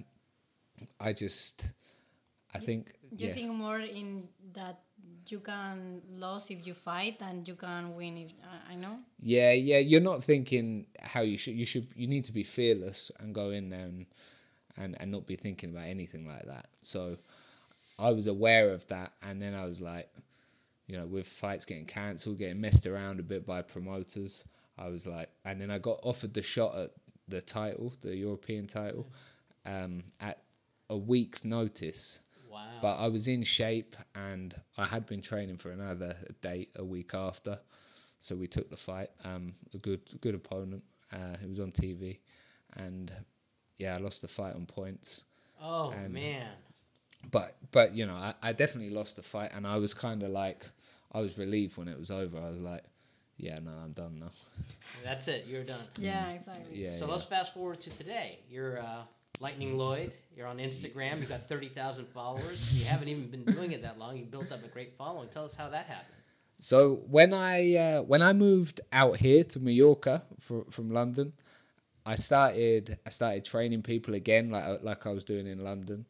[0.99, 1.65] I just
[2.53, 4.81] I think You yeah think more in that
[5.29, 8.99] you can lose if you fight and you can win if I I know.
[9.19, 11.55] Yeah, yeah, you're not thinking how you should.
[11.55, 11.87] You should.
[11.95, 14.05] You need to be fearless and go in there and
[14.77, 16.67] and, and not be thinking about anything like that.
[16.81, 17.17] So
[17.99, 20.09] I was aware of that, and then I was like,
[20.87, 24.43] you know, with fights getting cancelled, getting messed around a bit by promoters,
[24.77, 26.91] I was like, and then I got offered the shot at
[27.27, 29.07] the title, the European title,
[29.65, 30.41] um, at
[30.93, 32.19] a week's notice.
[32.49, 32.67] Wow.
[32.81, 37.15] But I was in shape and I had been training for another date a week
[37.15, 37.59] after.
[38.19, 39.09] So we took the fight.
[39.25, 40.83] Um, a good good opponent.
[41.11, 42.19] Uh, it was on TV,
[42.77, 43.11] and
[43.77, 45.25] yeah, I lost the fight on points.
[45.61, 46.47] oh and- man.
[47.29, 50.29] But but you know, I, I definitely lost the fight, and I was kind of
[50.29, 50.65] like,
[51.11, 52.37] I was relieved when it was over.
[52.37, 52.83] I was like,
[53.37, 54.31] yeah, no, I'm done now.
[55.03, 55.45] That's it.
[55.47, 55.85] You're done.
[55.97, 56.81] Yeah, exactly.
[56.81, 56.95] Yeah.
[56.95, 57.11] So yeah.
[57.11, 58.39] let's fast forward to today.
[58.49, 59.03] You're uh,
[59.39, 60.13] Lightning Lloyd.
[60.35, 61.19] You're on Instagram.
[61.19, 62.79] You've got thirty thousand followers.
[62.79, 64.17] You haven't even been doing it that long.
[64.17, 65.29] You built up a great following.
[65.29, 66.17] Tell us how that happened.
[66.59, 71.33] So when I uh, when I moved out here to Mallorca fr- from London,
[72.05, 76.05] I started I started training people again like like I was doing in London,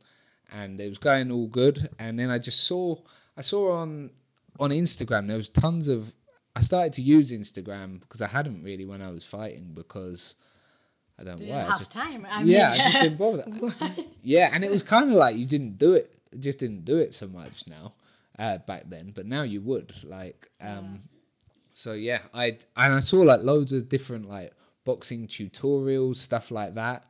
[0.51, 1.89] and it was going all good.
[1.97, 2.97] And then I just saw
[3.37, 4.11] I saw on
[4.59, 6.13] on Instagram there was tons of
[6.55, 10.35] I started to use Instagram because I hadn't really when I was fighting because
[11.23, 12.27] don't know Didn't why have just time.
[12.29, 13.45] I yeah, mean, I just didn't bother.
[14.21, 17.13] yeah, and it was kind of like you didn't do it, just didn't do it
[17.13, 17.93] so much now,
[18.39, 19.11] uh, back then.
[19.13, 21.01] But now you would like, um,
[21.73, 24.51] so yeah, I and I saw like loads of different like
[24.85, 27.05] boxing tutorials, stuff like that,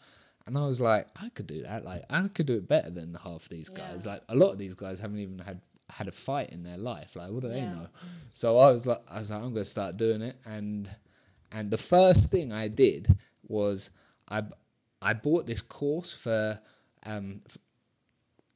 [0.46, 1.86] and I was like, I could do that.
[1.86, 4.04] Like, I could do it better than half of these guys.
[4.06, 4.14] Yeah.
[4.14, 7.16] Like, a lot of these guys haven't even had had a fight in their life.
[7.16, 7.88] Like, what do they know?
[8.32, 10.90] So I was like, I was like, I'm gonna start doing it, and
[11.52, 13.16] and the first thing I did
[13.48, 13.90] was
[14.30, 14.44] I
[15.02, 16.60] I bought this course for
[17.06, 17.42] um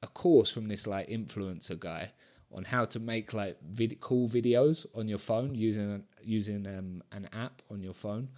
[0.04, 2.12] a course from this like influencer guy
[2.52, 7.28] on how to make like vid- cool videos on your phone using using um, an
[7.34, 8.30] app on your phone.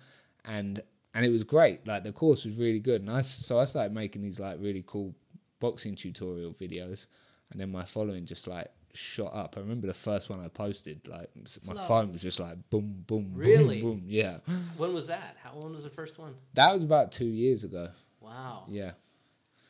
[0.46, 0.82] And
[1.13, 1.86] and it was great.
[1.88, 3.02] Like the course was really good.
[3.02, 5.15] And I so I started making these like really cool
[5.60, 7.08] boxing tutorial videos.
[7.52, 11.08] And then my following just like shot up I remember the first one I posted
[11.08, 13.82] like s- my phone was just like boom boom Really?
[13.82, 14.38] boom boom yeah
[14.78, 15.38] When was that?
[15.43, 16.34] How when was the first one?
[16.56, 17.89] that was about 2 years ago
[18.21, 18.63] Wow.
[18.67, 18.91] yeah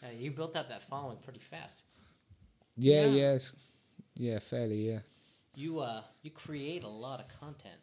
[0.03, 1.83] Yeah, you built up that following pretty fast.
[2.77, 3.33] yeah Yeah.
[3.35, 3.39] yeah
[4.15, 4.99] yeah fairly yeah
[5.55, 7.81] You uh you create a lot of content.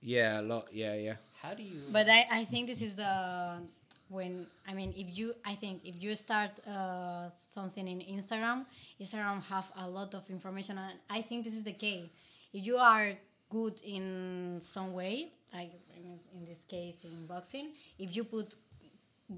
[0.00, 1.80] yeah a lot yeah yeah How do you?
[1.92, 3.60] But I, I think this is the
[4.08, 8.64] when I mean if you I think if you start uh, something in Instagram,
[9.00, 12.10] Instagram have a lot of information and I think this is the key.
[12.52, 13.12] If you are
[13.50, 18.54] good in some way, like in, in this case in boxing, if you put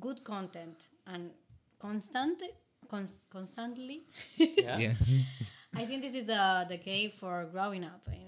[0.01, 1.31] good content and
[1.79, 2.43] constant
[2.89, 4.03] cons- constantly,
[4.37, 4.79] yeah.
[4.79, 4.93] yeah
[5.75, 8.28] I think this is the the key for growing up in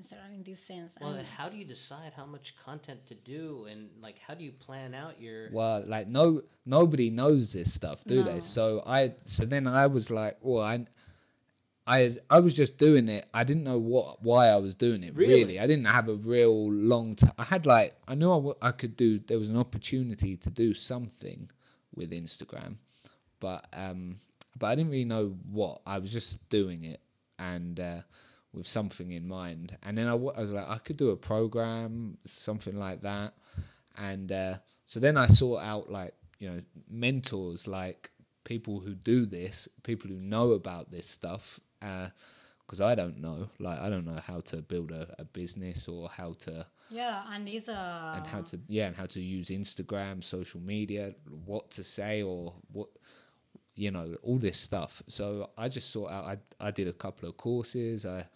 [0.00, 0.96] Instagram in this sense.
[1.00, 4.44] Well, And- how do you decide how much content to do, and like how do
[4.44, 5.50] you plan out your?
[5.52, 10.10] well like no nobody knows this stuff do they so i so then i was
[10.10, 10.84] like well i
[11.86, 15.14] i i was just doing it i didn't know what why i was doing it
[15.16, 15.34] Really?
[15.34, 18.54] really, i didn't have a real long time i had like i knew I, w-
[18.62, 21.50] I could do there was an opportunity to do something
[21.94, 22.76] with instagram
[23.40, 24.18] but um
[24.58, 27.00] but i didn't really know what i was just doing it
[27.38, 28.00] and uh
[28.52, 32.78] with something in mind and then I, was like i could do a program something
[32.78, 33.34] like that
[33.96, 34.54] and uh,
[34.86, 38.10] so then I sought out like you know mentors, like
[38.44, 43.78] people who do this, people who know about this stuff, because I don't know, like
[43.78, 47.68] I don't know how to build a, a business or how to yeah, and it's
[47.68, 52.22] a and how to yeah and how to use Instagram, social media, what to say
[52.22, 52.88] or what
[53.74, 55.02] you know all this stuff.
[55.08, 56.24] So I just sought out.
[56.24, 58.06] I I did a couple of courses.
[58.06, 58.26] I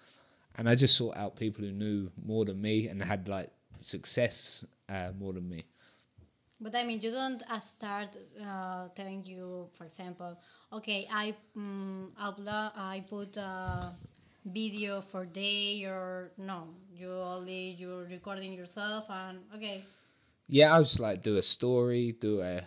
[0.56, 4.64] and I just sought out people who knew more than me and had like success
[4.88, 5.64] uh, more than me.
[6.60, 10.38] But I mean, you don't uh, start uh, telling you, for example,
[10.72, 13.92] okay, I um, upload, I put a
[14.44, 19.82] video for day or no, you only you're recording yourself and okay.
[20.46, 22.62] Yeah, I was just like do a story, do a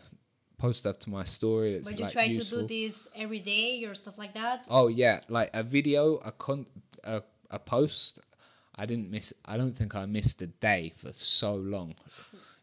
[0.58, 1.73] post stuff to my story.
[1.73, 2.63] It's But you like try useful.
[2.63, 4.65] to do this every day or stuff like that.
[4.69, 6.65] Oh yeah, like a video, a con,
[7.04, 7.21] a,
[7.52, 8.20] a post.
[8.76, 9.34] I didn't miss.
[9.46, 11.96] I don't think I missed a day for so long.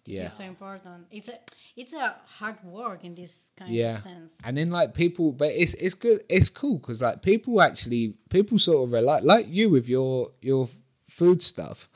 [0.07, 1.07] Yeah, It's so important.
[1.11, 1.39] It's a
[1.77, 3.95] it's a hard work in this kind yeah.
[3.95, 4.35] of sense.
[4.45, 6.23] And then like people, but it's it's good.
[6.29, 10.69] It's cool because like people actually people sort of rely like you with your your
[11.09, 11.89] food stuff.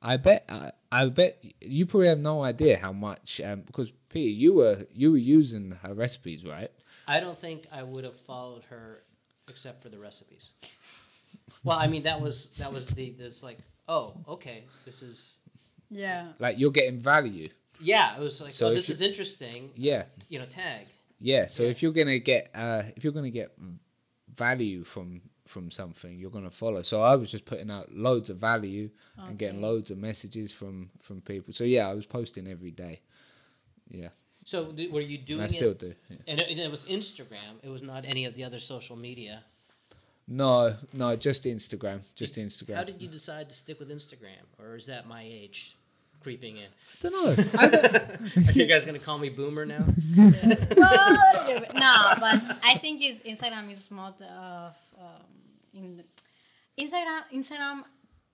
[0.00, 4.30] I bet I, I bet you probably have no idea how much um, because Peter,
[4.30, 6.70] you were you were using her recipes, right?
[7.08, 9.02] I don't think I would have followed her
[9.48, 10.52] except for the recipes.
[11.64, 15.36] Well, I mean that was that was the this like oh okay this is
[15.90, 16.28] Yeah.
[16.38, 17.48] Like you're getting value.
[17.80, 20.86] yeah it was like So oh if this you- is interesting Yeah, you know tag
[21.20, 23.50] Yeah, so if you're gonna get uh, if you're gonna get
[24.34, 26.82] value from from something, you're gonna follow.
[26.82, 30.90] So I was just putting out loads of value and getting loads of messages from
[31.00, 31.52] from people.
[31.54, 33.00] So yeah, I was posting every day.
[33.88, 34.08] Yeah,
[34.44, 35.94] so th- were you doing and I still it do.
[36.10, 36.16] Yeah.
[36.26, 39.44] and it, and it was Instagram it was not any of the other social media
[40.28, 42.76] No, no, just Instagram, just Instagram.
[42.76, 45.76] How did you decide to stick with Instagram, or is that my age
[46.20, 46.66] creeping in?
[46.66, 48.46] I don't know.
[48.48, 49.84] Are you guys gonna call me boomer now?
[50.16, 50.26] no,
[52.18, 55.22] but I think it's Instagram is more of um,
[55.72, 56.02] in
[56.80, 57.22] Instagram.
[57.32, 57.84] Instagram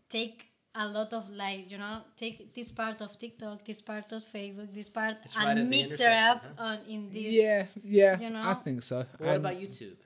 [0.09, 4.23] take a lot of like you know take this part of TikTok, this part of
[4.25, 6.65] Facebook, this part It's right and the mix it up huh?
[6.65, 7.17] on in this.
[7.17, 9.05] yeah, yeah, you I think so.
[9.19, 9.97] What And about YouTube?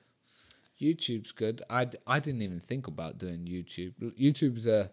[0.79, 1.61] YouTube's good.
[1.69, 3.93] I, I didn't even think about doing YouTube.
[4.19, 4.91] YouTube's a,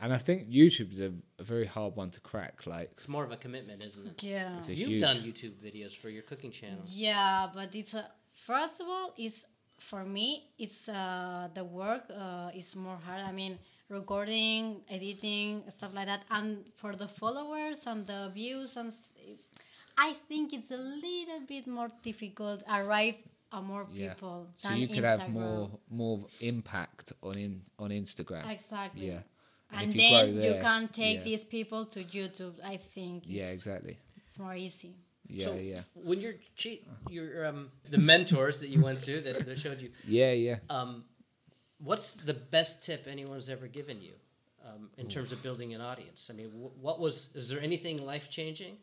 [0.00, 2.66] and I think YouTube's a, a very hard one to crack.
[2.66, 4.22] Like, It's more of a commitment, isn't it?
[4.22, 4.60] Yeah.
[4.68, 6.80] You've huge- done YouTube videos for your cooking channel.
[6.86, 9.44] Yeah, but it's a first of all, it's
[9.78, 13.22] for me, it's uh, the work uh, is more hard.
[13.22, 13.58] I mean,
[13.90, 18.92] recording, editing, stuff like that, and for the followers and the views and.
[19.98, 23.14] I think it's a little bit more difficult arrive
[23.52, 23.96] a more people.
[24.04, 24.14] yeah.
[24.14, 25.18] people So you could Instagram.
[25.20, 28.48] have more more impact on in on Instagram.
[28.50, 29.06] Exactly.
[29.08, 29.22] Yeah.
[29.72, 31.24] And And if you grow then you can take yeah.
[31.24, 32.54] these people to YouTube.
[32.64, 33.24] I think.
[33.26, 33.98] Yeah, exactly.
[34.24, 34.94] It's more easy.
[35.28, 39.44] Yeah, so yeah, when you're che- your um the mentors that you went to that,
[39.44, 40.58] that showed you yeah, yeah.
[40.70, 41.04] um
[41.78, 44.12] what's the best tip anyone's ever given you
[44.64, 47.96] um, in terms of building an audience i mean wh- what was is there anything
[48.06, 48.76] life changing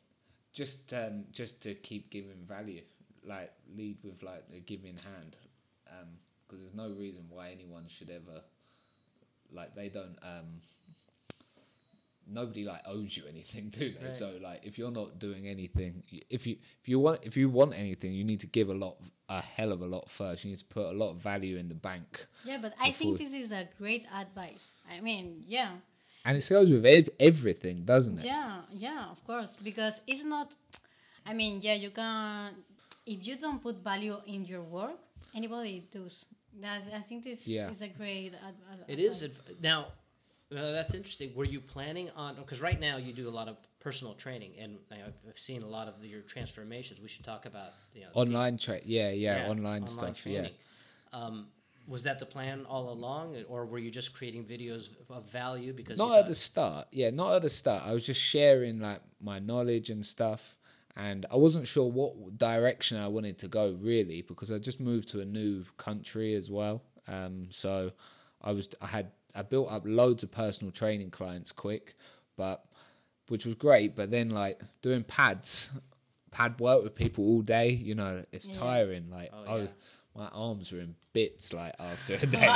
[0.51, 2.81] just um just to keep giving value
[3.25, 5.35] like lead with like the giving hand
[5.91, 6.07] um
[6.45, 8.41] because there's no reason why anyone should ever
[9.51, 10.61] like they don't um
[12.25, 14.13] nobody like owes you anything do they Right.
[14.13, 17.77] so like if you're not doing anything if you if you want if you want
[17.77, 18.95] anything you need to give a lot
[19.29, 21.67] a hell of a lot first you need to put a lot of value in
[21.67, 24.73] the bank Yeah, but I think this is a great advice.
[24.89, 25.71] I mean, yeah.
[26.25, 29.51] and it goes with ev- everything doesn't it Yeah, yeah, of course.
[29.63, 30.53] Because it's not,
[31.25, 32.51] I mean, yeah, you can,
[33.05, 34.97] if you don't put value in your work,
[35.35, 36.25] anybody does.
[36.61, 37.71] That, I think this Yeah.
[37.71, 39.49] is a great ad, ad, It is advice.
[39.49, 39.87] adv- now.
[40.51, 41.33] Well, that's interesting.
[41.33, 42.35] Were you planning on?
[42.35, 45.67] Because right now you do a lot of personal training, and I've I've seen a
[45.67, 46.99] lot of your transformations.
[47.01, 50.49] We should talk about you know, the- online tra- yeah, yeah yeah, online, stuff yeah.
[51.11, 51.47] Um,
[51.87, 55.73] was that the plan all along, or were you just creating videos of value?
[55.73, 58.79] Because you not at the start yeah not at the start i was just sharing
[58.79, 60.55] like my knowledge and stuff
[60.95, 65.07] and i wasn't sure what direction i wanted to go really because i just moved
[65.07, 67.91] to a new country as well um, so
[68.41, 71.95] i was i had i built up loads of personal training clients quick
[72.37, 72.65] but
[73.29, 75.71] which was great but then like doing pads
[76.31, 78.57] pad work with people all day you know it's Yeah.
[78.59, 79.73] tiring like Oh, i was
[80.15, 80.21] yeah.
[80.23, 82.47] my arms were in bits like after a day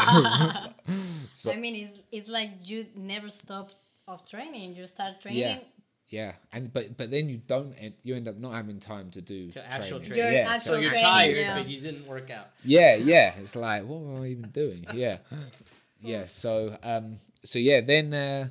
[1.31, 3.69] so- I mean, it's, it's like you never stop
[4.07, 4.75] of training.
[4.75, 5.39] You start training.
[5.41, 5.59] Yeah,
[6.09, 7.73] yeah, and but but then you don't.
[7.73, 10.07] en- You end up not having time to do To actual training.
[10.07, 10.25] training.
[10.33, 11.57] Your Yeah, actual so you're training, tired, yeah.
[11.59, 12.47] but you didn't work out.
[12.63, 13.33] yeah, yeah.
[13.41, 14.85] It's like what am I even doing?
[14.93, 15.17] Yeah,
[16.01, 16.27] yeah.
[16.27, 18.47] So um, so yeah, then uh,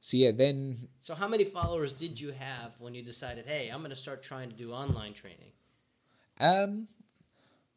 [0.00, 3.78] so yeah, then So how many followers did you have when you decided, hey, I'm
[3.80, 5.52] going to start trying to do online training?
[6.40, 6.88] um,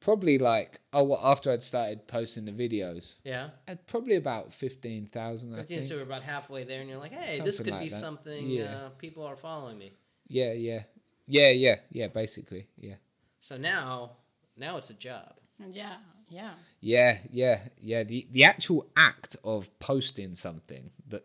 [0.01, 3.51] probably like oh, well, after I'd started posting the videos, Yeah.
[3.67, 5.53] uh, probably about fifteen thousand.
[5.55, 5.89] I I think think.
[5.89, 7.95] so we're about halfway there, and you're like, hey, this Something could be that.
[7.95, 8.47] something.
[8.49, 8.63] Yeah.
[8.85, 9.93] Uh, people are following me.
[10.27, 10.83] Yeah, yeah,
[11.27, 12.07] yeah, yeah, yeah.
[12.07, 12.95] Basically, yeah.
[13.39, 14.11] So now,
[14.57, 15.33] now it's a job.
[15.71, 15.95] Yeah,
[16.29, 16.51] yeah.
[16.81, 18.03] Yeah, yeah, yeah.
[18.03, 21.23] The the actual act of posting something that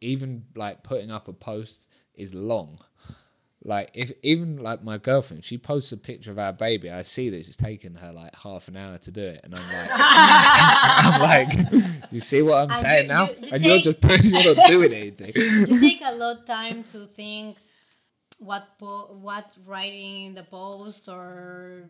[0.00, 2.78] even like putting up a post is long.
[3.68, 7.28] Like if even like my girlfriend, she posts a picture of our baby, I see
[7.28, 9.90] that it's taken her like half an hour to do it, and I'm like,
[11.12, 13.24] I'm like, you see what I'm And saying you- now?
[13.28, 15.32] you- you and you're just you're not doing anything.
[15.68, 17.58] you take a lot of time to think
[18.38, 21.82] what po- what writing the post or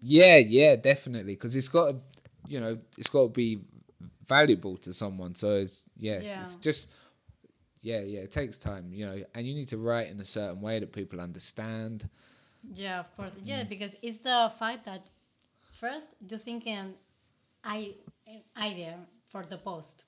[0.00, 1.96] Yeah, yeah, definitely, because it's got to,
[2.46, 3.62] you know, it's got to be
[4.28, 5.34] valuable to someone.
[5.34, 6.42] So it's yeah, Yeah.
[6.42, 6.88] it's just
[7.82, 8.20] yeah, yeah.
[8.20, 10.92] It takes time, you know, and you need to write in a certain way that
[10.92, 12.08] people understand.
[12.74, 13.48] yeah, of course, Mm.
[13.50, 15.02] yeah, because it's the fact that
[15.82, 16.94] first you think an
[17.64, 17.94] I
[18.26, 18.94] an idea
[19.28, 20.04] for the post.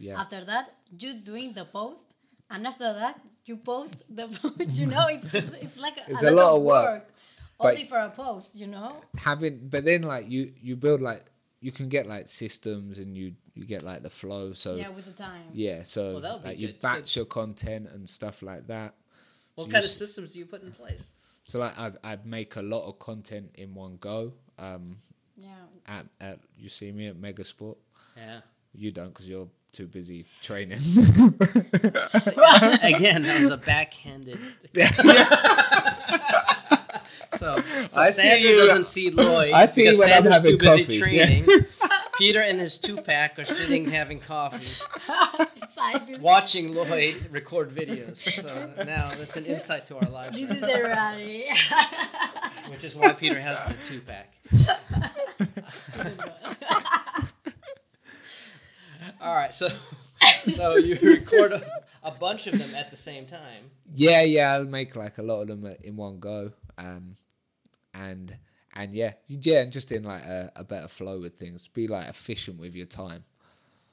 [0.00, 2.06] Yeah, After that, you doing the post,
[2.50, 4.70] and after that, you post the post.
[4.80, 6.90] You know, it's, it's, like It's a, lot, lot of of work,
[7.60, 8.54] work, only for a post.
[8.56, 8.90] You know.
[9.16, 11.22] having, but then like you you build like
[11.64, 14.52] you can get like systems and you you get like the flow.
[14.52, 15.44] So Yeah, yeah, with the time.
[15.52, 16.76] Yeah, so Well, that would be like you good.
[16.76, 18.94] So- batch your content and stuff like that.
[19.54, 21.04] What So kind of s- systems do you put in place?
[21.44, 24.32] So like I I make a lot of content in one go.
[24.58, 24.98] Um,
[25.36, 25.48] Yeah.
[25.86, 27.76] at, at you see me at Megasport.
[28.16, 28.40] Yeah.
[28.74, 30.78] You don't because you're too busy training.
[32.92, 34.38] Again, that was a backhanded.
[37.36, 40.58] so, so I see you- doesn't see Lloyd I see because when I'm having too
[40.58, 40.98] busy coffee.
[41.00, 41.46] training.
[42.16, 44.68] Peter and his two pack are sitting having coffee,
[46.20, 48.18] watching Lloyd record videos.
[48.18, 51.46] So now that's an insight to our lives, This is the reality.
[52.70, 54.32] which is why Peter has the two pack.
[59.20, 59.68] All right, so
[60.52, 61.62] so you record a,
[62.02, 63.70] a bunch of them at the same time.
[63.94, 66.52] Yeah, yeah, I'll make like a lot of them in one go.
[66.78, 67.16] Um,
[67.92, 68.36] and
[68.74, 71.68] and yeah, yeah, and just in like a, a better flow with things.
[71.68, 73.24] Be like efficient with your time.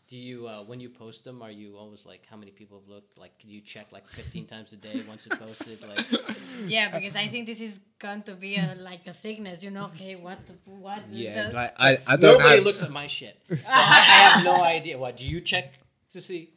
[0.10, 2.90] Do you, uh, when you post them, are you always like, how many people have
[2.90, 3.18] looked?
[3.18, 5.82] Like, can you check like 15 times a day once it's posted?
[5.88, 6.06] Like,
[6.68, 9.64] yeah, because I think this is going to be a, like a sickness.
[9.64, 11.00] You know, okay, what, what?
[11.14, 11.54] is Yeah, that?
[11.54, 13.42] like I, I don't nobody have, looks at my shit.
[13.48, 14.98] So I, I have no idea.
[14.98, 15.76] What do you check
[16.12, 16.56] to see?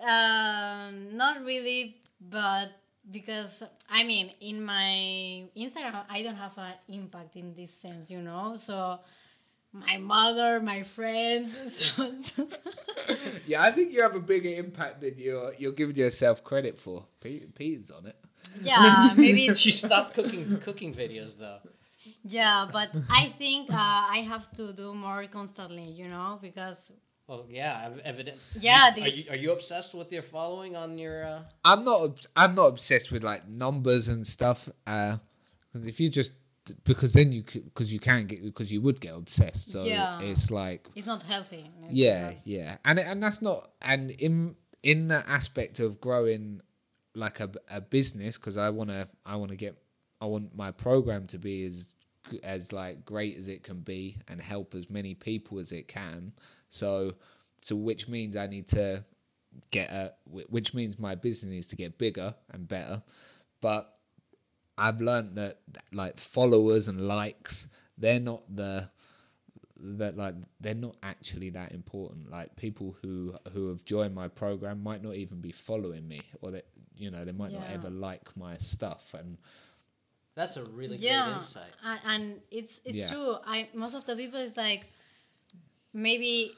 [0.00, 2.72] Um, not really, but
[3.10, 8.20] because I mean, in my Instagram, I don't have an impact in this sense, you
[8.22, 8.56] know.
[8.56, 9.00] So
[9.72, 11.50] my mother, my friends.
[11.96, 12.48] So, so-
[13.46, 17.04] Yeah, I think you have a bigger impact than you're you're giving yourself credit for.
[17.20, 18.16] Pete, Pete's on it.
[18.62, 19.48] yeah, maybe.
[19.64, 21.58] She stopped cooking cooking videos though.
[22.24, 23.76] yeah, but I think uh,
[24.16, 26.92] I have to do more constantly, you know, because
[27.28, 28.38] Well, yeah, ev- evident.
[28.58, 31.24] Yeah, Are you are you obsessed with your following on your?
[31.24, 31.42] Uh...
[31.64, 32.26] I'm not.
[32.36, 34.68] I'm not obsessed with like numbers and stuff.
[34.84, 36.32] Because if you just
[36.84, 39.70] because then you because you can get because you would get obsessed.
[39.70, 40.20] So Yeah.
[40.20, 41.70] it's like it's not healthy.
[41.84, 46.60] It's yeah, not- yeah, and and that's not and in in the aspect of growing
[47.14, 49.76] like a, a business because I wanna I wanna get
[50.20, 51.94] I want my program to be as
[52.42, 56.32] as like great as it can be and help as many people as it can.
[56.72, 57.14] So
[57.60, 59.04] so which means I need to
[59.70, 63.02] get a which means my business needs to get bigger and better,
[63.60, 63.94] but
[64.78, 65.58] I've learned that
[65.92, 67.68] like followers and likes
[67.98, 68.88] they're not the
[69.84, 72.30] that like they're not actually that important.
[72.30, 76.52] Like people who who have joined my program might not even be following me or
[76.52, 76.66] that
[76.96, 79.14] you know they might not ever like my stuff.
[79.18, 79.36] And
[80.34, 81.34] That's a really great yeah.
[81.36, 81.72] insight.
[81.84, 83.10] and, and it's it's Yeah.
[83.14, 83.36] true.
[83.46, 84.86] I most of the people is like
[85.92, 86.52] maybe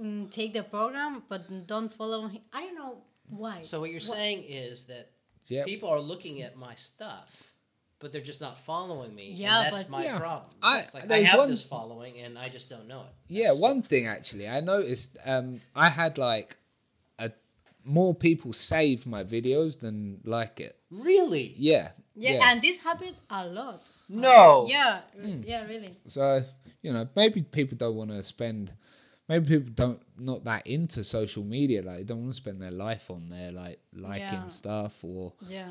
[0.00, 2.40] mm, take the program but don't follow him.
[2.52, 2.96] i don't know
[3.30, 5.10] why So what you're saying is that
[5.46, 7.52] yeah people are looking at my stuff,
[7.98, 9.30] but they're just not following me.
[9.32, 10.18] Yeah, and that's but- my Yeah.
[10.18, 10.50] problem.
[10.62, 13.14] I- like I there's have one- this following, and I just don't know it.
[13.40, 16.56] yeah one thing actually i noticed um i had like
[17.18, 17.30] a
[17.84, 21.54] more people save my videos than like it Really?
[21.58, 23.78] yeah yeah, and this happened a lot
[24.08, 24.66] No.
[24.68, 25.42] yeah Hmm.
[25.44, 26.42] yeah really So
[26.82, 28.72] you know, maybe people don't want to spend.
[29.28, 31.82] Maybe people don't not that into social media.
[31.82, 34.46] Like they don't want to spend their life on there, like liking Yeah.
[34.48, 35.68] stuff or yeah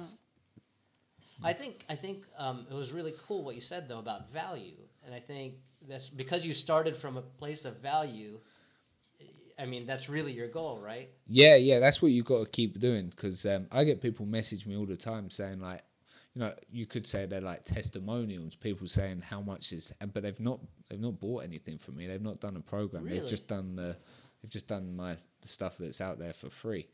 [1.44, 4.74] I think I think um, it was really cool what you said though about value,
[5.06, 5.56] and I think
[5.88, 8.40] that's because you started from a place of value.
[9.60, 11.10] I mean, that's really your goal, right?
[11.28, 11.80] yeah, yeah.
[11.80, 14.86] That's what you got to keep doing because um, I get people message me all
[14.86, 15.82] the time saying like,
[16.38, 18.54] you know, you could say they're like testimonials.
[18.54, 22.06] People saying how much is, but they've not they've not bought anything from me.
[22.06, 23.06] They've not done a program.
[23.06, 23.20] Really?
[23.20, 23.98] They've just done the
[24.44, 26.86] they've just done my the stuff that's out there for free.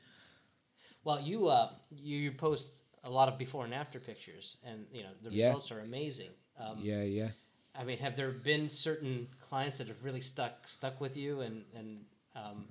[1.04, 2.72] Well, you uh, you, post
[3.04, 5.48] a lot of before and after pictures, and you know the Yeah.
[5.48, 6.30] results are amazing.
[6.58, 7.32] Um, Yeah, yeah.
[7.76, 11.66] I mean, have there been certain clients that have really stuck stuck with you and
[11.76, 12.68] and um,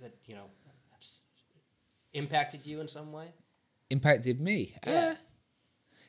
[0.00, 0.46] that you know
[2.14, 3.26] impacted you in some way?
[3.90, 4.74] impacted me.
[4.86, 4.92] Yeah.
[4.92, 5.14] Uh,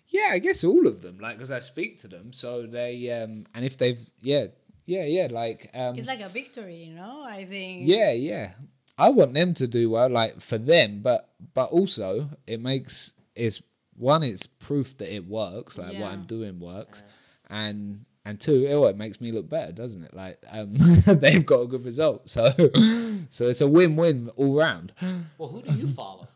[0.10, 1.20] yeah, I guess all of them.
[1.20, 4.48] Like, because I speak to them, so they um, and if they've yeah,
[4.86, 8.52] yeah, yeah, like um, it's like a victory you know i think yeah, yeah.
[8.98, 13.62] I want them to do well, like for them, but but also it makes it's
[13.96, 17.04] one, it's proof that it works, like what I'm doing works,
[17.50, 20.14] and and two, oh, it makes me look better, doesn't it?
[20.16, 20.74] Like um,
[21.06, 22.50] they've got a good result, so
[23.30, 24.94] so it's a win-win all round.
[25.38, 26.28] Well, who do you follow?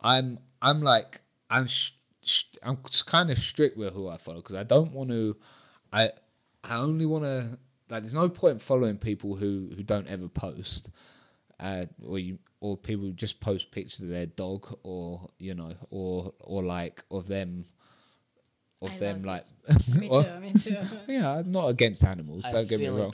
[0.00, 1.92] I'm I'm like I'm sh- sh-
[2.62, 5.36] I'm kind of strict with who I follow because I don't want to.
[5.92, 6.10] I
[6.62, 7.58] I only want to
[7.88, 8.02] like.
[8.02, 10.90] There's no point following people who who don't ever post,
[11.58, 15.74] uh, or you or people who just post pictures of their dog or you know
[15.90, 17.64] or or like of them.
[18.82, 20.76] Of I them, love like, me Well, too me too
[21.12, 22.44] yeah, I'm not against animals.
[22.46, 23.12] I'm don't get me feeling wrong.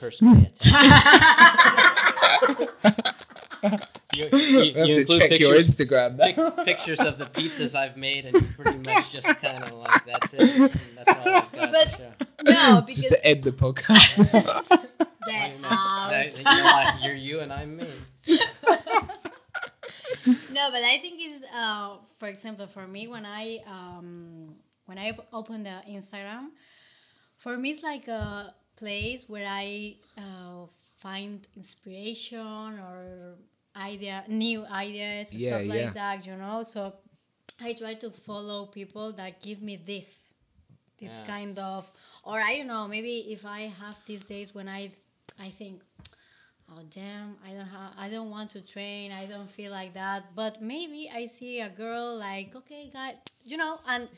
[4.24, 4.46] personally attacked.
[4.46, 6.16] you, you, You have to include check your Instagram.
[6.16, 6.50] now.
[6.50, 10.04] pic- pictures of the pizzas I've made, and you pretty much just kind of like
[10.06, 10.40] that's it.
[10.40, 12.12] And that's all I've got But- to show.
[12.44, 14.16] no just because to end the podcast.
[15.26, 15.68] that you know,
[16.10, 17.88] that, you know what, you're you and I'm me.
[20.26, 24.54] No, but I think it's uh, for example, for me when I um,
[24.86, 26.48] when I open the Instagram,
[27.38, 30.66] for me it's like a place where I uh,
[30.98, 33.36] find inspiration or
[33.76, 35.74] idea, new ideas, Yeah, stuff yeah.
[35.84, 36.26] like that.
[36.26, 36.94] You know, so
[37.60, 40.30] I try to follow people that give me this,
[40.98, 41.26] this Yeah.
[41.26, 41.90] kind of,
[42.24, 42.88] or I don't know.
[42.88, 44.90] Maybe if I have these days when I,
[45.38, 45.82] I think,
[46.72, 49.12] oh damn, I don't have, I don't want to train.
[49.12, 50.34] I don't feel like that.
[50.34, 53.14] But maybe I see a girl like, okay, guy,
[53.44, 54.08] you know, and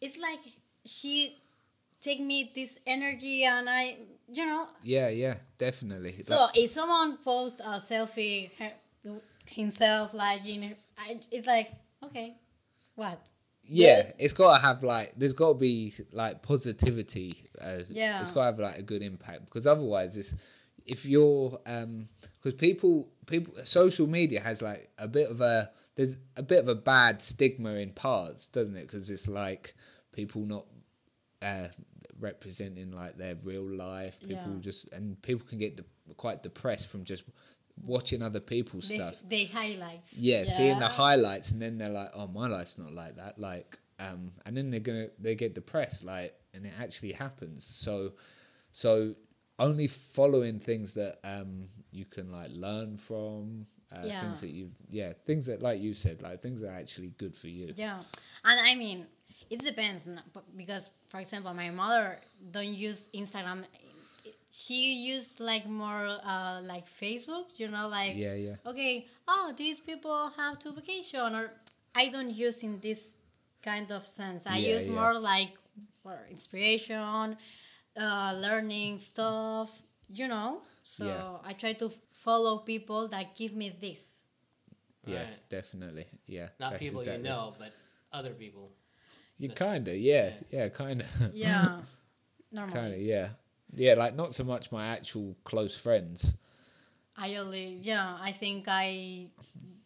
[0.00, 0.40] it's like
[0.84, 1.38] she
[2.08, 3.82] take me this energy and I,
[4.38, 4.62] you know.
[4.94, 6.14] Yeah, yeah, definitely.
[6.24, 8.50] So Like- if someone posts a selfie
[9.46, 11.70] himself like you know, I, it's like
[12.06, 12.28] okay,
[12.94, 13.18] what?
[13.68, 17.34] yeah, it's got to have like there's got to be like positivity.
[17.60, 18.20] Uh, Yeah.
[18.20, 20.34] it's got to have like a good impact because otherwise, it's
[20.86, 26.16] if you're um because people people social media has like a bit of a there's
[26.36, 28.82] a bit of a bad stigma in parts, doesn't it?
[28.86, 29.74] Because it's like
[30.12, 30.64] people not
[31.42, 31.68] uh
[32.20, 34.18] representing like their real life.
[34.20, 34.60] People Yeah.
[34.60, 37.24] just and people can get de- quite depressed from just
[37.82, 39.22] watching other people's They, stuff.
[39.28, 40.00] they highlight.
[40.12, 43.78] yeah, seeing the highlights and then they're like oh my life's not like that like
[43.98, 48.12] um and then they're gonna they get depressed like and it actually happens so
[48.72, 49.14] so
[49.58, 54.20] only following things that um you can like learn from uh, Yeah.
[54.22, 57.34] things that you've yeah things that like you said like things that are actually good
[57.36, 58.00] for you Yeah,
[58.44, 59.06] and I mean,
[59.50, 62.18] it depends but because, for example, my mother
[62.50, 63.64] don't use Instagram.
[64.50, 67.46] She use like more uh, like Facebook.
[67.56, 71.50] You know, like yeah yeah okay, oh, these people have to vacation, or
[71.94, 73.14] I don't use in this
[73.62, 74.46] kind of sense.
[74.46, 74.94] I Yeah, use yeah.
[74.94, 75.52] more like
[76.02, 77.36] for inspiration,
[77.96, 79.70] uh, learning stuff.
[80.08, 81.38] You know, so Yeah.
[81.50, 84.22] I try to follow people that give me this.
[85.06, 85.48] yeah Right.
[85.48, 87.70] definitely yeah Not that's people exactly- you know, but
[88.12, 88.72] other people.
[89.38, 91.80] You kind of yeah yeah kind of Yeah,
[92.52, 92.74] normally.
[92.74, 93.28] kind of yeah
[93.74, 96.34] yeah like not so much my actual close friends
[97.18, 99.28] I only, yeah, I think I,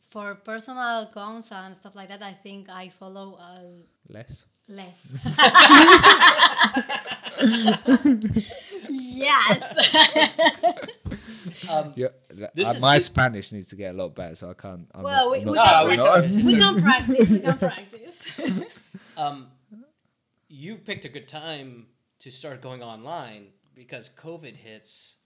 [0.08, 3.60] for personal accounts and stuff like that, I think I follow uh,
[4.08, 5.06] less less.
[8.88, 9.76] yes.
[11.94, 12.08] Yeah,
[12.54, 14.86] This uh, is my good- Spanish needs to get a lot better, so I can't.
[14.94, 16.32] I'm well, not, we, I'm we, not- Ah, can we practice.
[16.32, 17.30] don't- we can practice.
[17.30, 18.24] We can practice.
[19.20, 19.48] Um,
[20.48, 21.86] you picked a good time
[22.20, 25.16] to start going online because COVID hits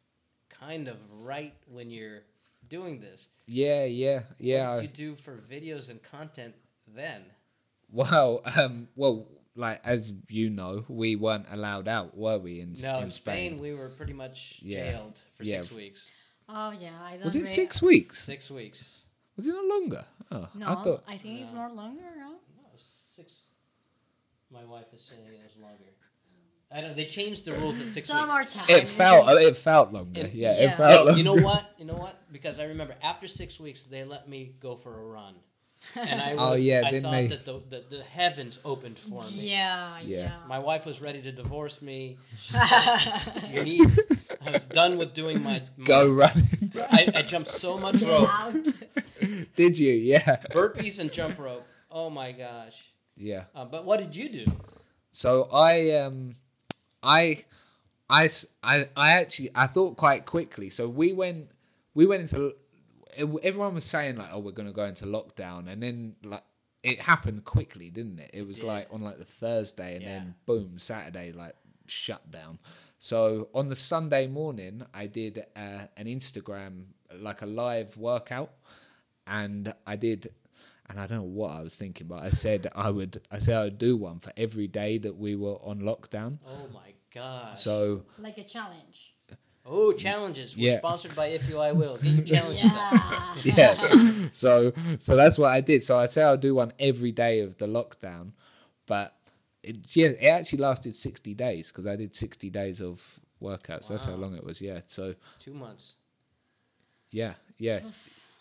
[0.50, 2.22] kind of right when you're
[2.68, 3.28] doing this.
[3.46, 4.70] yeah, yeah, yeah.
[4.74, 6.54] What I- did you do for videos and content
[6.86, 7.22] then?
[7.90, 12.60] Well, um, well, like as you know, we weren't allowed out, were we?
[12.60, 14.90] In, No, in in Spain, we were pretty much Yeah.
[14.90, 15.60] jailed for Yeah.
[15.60, 16.10] six weeks.
[16.48, 18.24] oh yeah, I was it re- six weeks?
[18.24, 19.04] Six weeks.
[19.36, 20.04] Was it not longer?
[20.30, 21.04] Oh, No, I thought.
[21.06, 22.02] I think it's more longer.
[22.16, 22.30] No.
[22.32, 23.46] No, six.
[24.54, 25.84] My wife is saying it was longer.
[26.72, 26.96] I don't.
[26.96, 28.34] They changed the rules at six Some weeks.
[28.34, 28.64] more time.
[28.68, 29.28] It felt.
[29.28, 30.20] Uh, it felt longer.
[30.22, 30.64] It- yeah, yeah.
[30.70, 30.90] it felt.
[30.90, 31.18] No, longer.
[31.18, 31.70] you know what?
[31.78, 32.16] You know what?
[32.32, 35.34] Because I remember after six weeks, they let me go for a run,
[35.94, 36.34] and I.
[36.38, 37.26] Oh, was- yeah, I didn't thought they?
[37.28, 39.50] that the, the the heavens opened for me.
[39.50, 40.18] Yeah, Yeah.
[40.18, 40.32] yeah.
[40.48, 42.16] My wife was ready to divorce me.
[42.40, 42.98] She said,
[43.52, 43.88] "You need."
[44.46, 45.62] I was done with doing my.
[45.76, 46.72] my Go running.
[46.90, 48.30] I, I jumped so much rope,
[49.56, 49.92] Did you?
[49.92, 51.66] Yeah, burpees and jump rope.
[51.90, 52.90] Oh my gosh!
[53.16, 53.44] Yeah.
[53.54, 54.46] Uh, but what did you do?
[55.12, 56.34] So I um
[57.02, 57.44] I
[58.10, 58.28] I
[58.64, 60.70] I actually I thought quite quickly.
[60.70, 61.48] So we went
[61.94, 62.54] we went into
[63.42, 66.42] everyone was saying like oh we're going to go into lockdown and then like
[66.82, 68.30] it happened quickly, didn't it?
[68.34, 68.66] It was did.
[68.66, 70.08] like on like the Thursday and Yeah.
[70.18, 71.54] then boom Saturday like
[71.86, 72.58] shut down.
[72.98, 76.86] So on the Sunday morning I did uh, an Instagram
[77.20, 78.50] like a live workout
[79.26, 80.32] and I did
[80.88, 83.56] and I don't know what I was thinking, but I said I would I said
[83.56, 86.38] I would do one for every day that we were on lockdown.
[86.46, 87.58] Oh my god!
[87.58, 89.14] So like a challenge.
[89.66, 90.56] oh, challenges.
[90.56, 90.78] We're Yeah.
[90.78, 92.02] sponsored by ifUiWill.
[92.02, 93.44] Get your challenges up.
[93.44, 93.54] Yeah.
[93.56, 95.82] yeah, so so that's what I did.
[95.82, 98.32] So I said I'll do one every day of the lockdown,
[98.86, 99.16] but
[99.62, 103.88] it yeah it actually lasted sixty days because I did sixty days of workouts.
[103.88, 104.60] That's how long it was.
[104.60, 105.94] Yeah, so Two months.
[107.10, 107.80] yeah, yeah.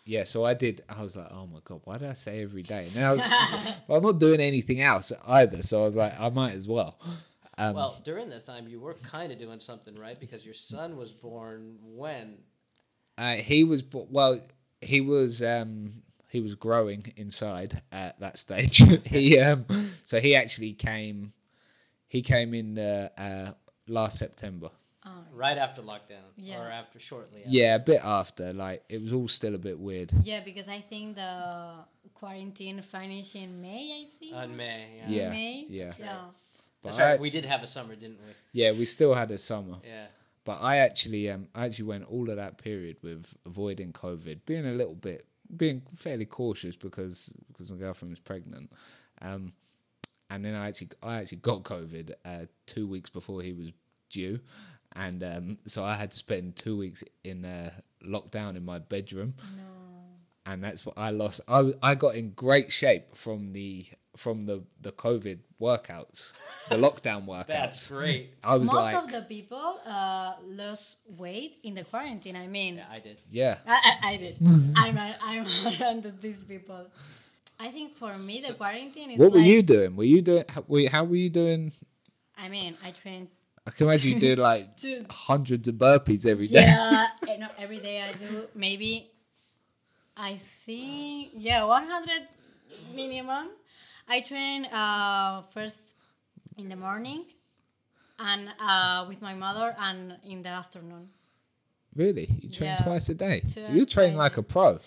[0.06, 0.84] Yeah, so I did.
[0.90, 3.16] I was like, "Oh my god, why did I say every day?" Now,
[3.88, 7.00] but I'm not doing anything else either, so I was like, "I might as well."
[7.58, 10.20] Um, Well, during that time, you were kind of doing something, right?
[10.20, 12.40] Because your son was born when?
[13.18, 14.42] Uh, he was bo- well.
[14.82, 15.92] He was um,
[16.30, 18.78] he was growing inside at that stage.
[19.08, 19.66] he um,
[20.04, 21.32] so he actually came.
[22.08, 23.52] He came in the uh,
[23.88, 24.70] last September.
[25.34, 26.62] Right after lockdown, Yeah.
[26.62, 27.40] or after shortly.
[27.42, 27.50] After.
[27.50, 28.54] Yeah, a bit after.
[28.54, 30.12] Like it was all still a bit weird.
[30.24, 31.74] Yeah, because I think the
[32.14, 34.04] quarantine finished in May.
[34.04, 34.36] I think.
[34.36, 34.88] On May.
[35.00, 35.10] Yeah.
[35.10, 35.66] Yeah, May.
[35.70, 35.94] yeah.
[36.00, 36.18] Yeah.
[36.82, 37.20] But That's right.
[37.20, 38.34] I- We did have a summer, didn't we?
[38.54, 39.78] yeah, we still had a summer.
[39.86, 40.08] Yeah.
[40.46, 44.66] but I actually um I actually went all of that period with avoiding COVID, being
[44.66, 45.26] a little bit
[45.56, 48.72] being fairly cautious because because my girlfriend was pregnant.
[49.22, 49.54] Um,
[50.30, 53.70] and then I actually I actually got COVID uh, two weeks before he was
[54.10, 54.40] due,
[54.96, 57.72] and um, so I had to spend two weeks in uh,
[58.06, 59.36] lockdown in my bedroom.
[60.46, 61.40] And that's what I lost.
[61.48, 63.86] I I got in great shape from the
[64.18, 66.34] from the the COVID workouts,
[66.68, 67.48] the lockdown workouts.
[67.48, 68.34] That's great.
[68.44, 72.36] I was Most like, of the people uh, lost weight in the quarantine.
[72.36, 73.18] I mean, Yeah, I did.
[73.30, 74.36] yeah, I, I, I did.
[74.76, 75.46] I'm a, I'm
[75.80, 76.88] one of these people.
[77.58, 79.96] I think for me the quarantine is What were like, you doing?
[79.96, 80.44] Were you doing?
[80.50, 81.72] How were you, how were you doing?
[82.38, 83.30] I mean, I train.
[83.66, 84.68] I can imagine you doing like
[85.10, 86.66] hundreds of burpees every day.
[86.66, 89.10] Yeah, eh, no, every day I do maybe.
[90.16, 92.28] I think yeah, 100
[92.96, 93.48] minimum.
[94.08, 95.96] I train uh, first
[96.58, 97.26] in the morning,
[98.20, 101.10] and uh, with my mother, and in the afternoon.
[101.96, 102.84] Really, you train Yeah.
[102.84, 103.44] twice a day.
[103.46, 104.80] So you train like a pro.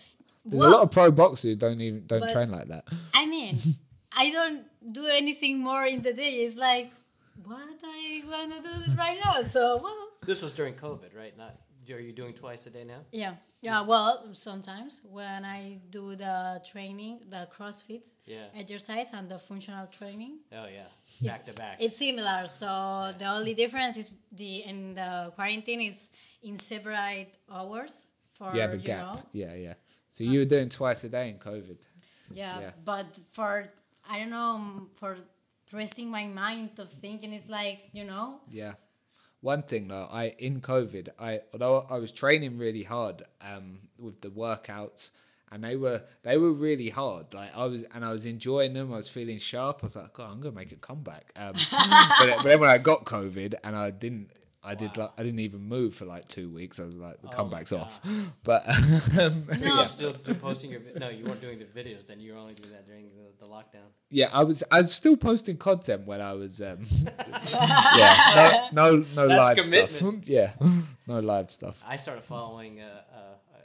[0.45, 2.85] There's a lot of pro boxers who don't even don't train like that.
[3.15, 3.59] I mean,
[4.13, 4.63] I don't
[4.93, 6.45] do anything more in the day.
[6.45, 6.93] It's like
[7.45, 9.43] what I wanna do right now.
[9.43, 11.37] So well, This was during COVID, right?
[11.37, 11.55] Not
[11.89, 13.03] are you doing twice a day now?
[13.13, 13.81] yeah, yeah.
[13.83, 18.47] Well, sometimes when I do the training, the CrossFit Yeah.
[18.57, 21.77] exercise and the functional training, Oh yeah, it's- back to back.
[21.81, 22.49] It's similar.
[22.49, 26.09] So the only difference is the in the quarantine is
[26.43, 29.15] in separate hours for You have a you gap.
[29.15, 29.75] know, Yeah, yeah.
[30.09, 31.79] So you were doing twice a day in COVID.
[32.33, 32.73] Yeah, Yeah.
[32.85, 33.73] but for
[34.09, 35.19] I don't know for
[35.73, 38.75] resting my mind of thinking, it's like you know, Yeah.
[39.41, 44.21] One thing though, I in COVID, I although I was training really hard um, with
[44.23, 45.13] the workouts,
[45.53, 47.33] and they were they were really hard.
[47.35, 48.93] Like I was, and I was enjoying them.
[48.93, 49.81] I was feeling sharp.
[49.83, 51.33] I was like, God, I'm gonna make a comeback.
[51.37, 54.31] Um, but, but then when I got COVID and I didn't.
[54.67, 56.81] I did like I didn't even move for like two weeks.
[56.81, 58.01] I was like the Oh comeback's off,
[58.45, 58.67] but
[59.19, 59.77] um, No.
[59.77, 62.07] You're still posting your vi- no, you weren't doing the videos.
[62.07, 63.89] Then you were only doing that during the, the lockdown.
[64.11, 66.85] yeah, I was I was still posting content when I was um,
[67.51, 70.53] yeah no no no live stuff yeah
[71.07, 72.85] no live stuff I started following a,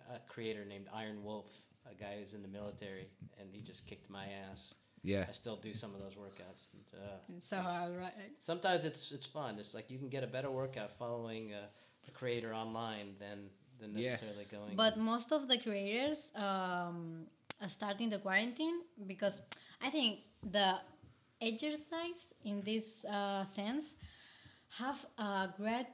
[0.09, 1.49] a, a creator named Iron Wolf,
[1.89, 3.07] a guy who's in the military,
[3.39, 4.75] and he just kicked my ass.
[5.03, 6.61] Yeah I still do some of those workouts.
[6.73, 8.13] And, uh, so alright.
[8.41, 9.57] sometimes it's it's fun.
[9.59, 11.63] It's like you can get a better workout following a,
[12.07, 13.49] a creator online than
[13.79, 14.11] than Yeah.
[14.11, 14.75] necessarily going.
[14.75, 17.25] But most of the creators um,
[17.61, 18.77] are starting the quarantine
[19.07, 19.41] because
[19.81, 20.19] I think
[20.57, 20.69] the
[21.41, 23.95] exercise in this uh, sense
[24.79, 25.87] have a great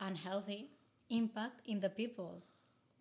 [0.00, 0.70] and healthy
[1.08, 2.42] impact in the people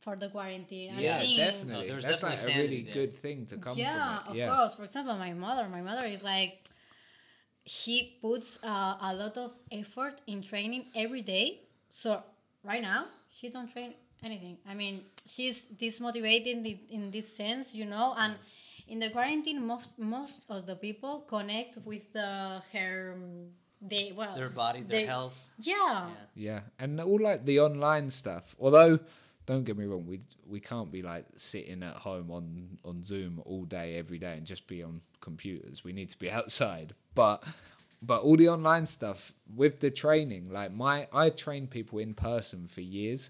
[0.09, 0.93] for the quarantine.
[0.97, 1.85] I Yeah, think- definitely.
[1.85, 2.93] No, there's That's definitely like a really there.
[2.93, 4.35] good thing to come yeah, from of.
[4.35, 4.75] Yeah, course.
[4.75, 6.53] For example, my mother, my mother is like,
[7.65, 11.61] she puts uh, a lot of effort in training every day.
[11.89, 12.23] So
[12.63, 13.93] right now, she don't train
[14.23, 14.57] anything.
[14.67, 18.15] I mean, she's dismotivated in, the, in this sense, you know.
[18.17, 18.35] And
[18.87, 23.49] in the quarantine, most most of the people connect with the her um,
[23.81, 25.37] they well their body, their they- health.
[25.61, 26.07] Yeah.
[26.35, 28.55] yeah, and all like the online stuff.
[28.59, 28.99] Although,
[29.49, 33.41] don't get me wrong, we we can't be like sitting at home on on Zoom
[33.45, 35.83] all day every day and just be on computers.
[35.83, 37.43] We need to be outside, but.
[38.01, 42.65] But all the online stuff with the training, like my, I trained people in person
[42.65, 43.29] for years,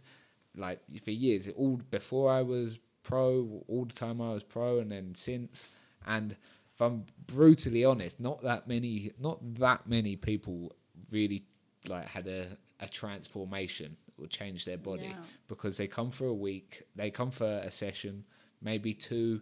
[0.55, 1.49] like for years.
[1.57, 5.69] All before I was pro, all the time I was pro, and then since.
[6.05, 10.75] And if I'm brutally honest, not that many, not that many people
[11.11, 11.45] really
[11.87, 12.49] like had a,
[12.79, 15.15] a transformation or changed their body Yeah.
[15.47, 18.25] because they come for a week, they come for a session,
[18.61, 19.41] maybe two.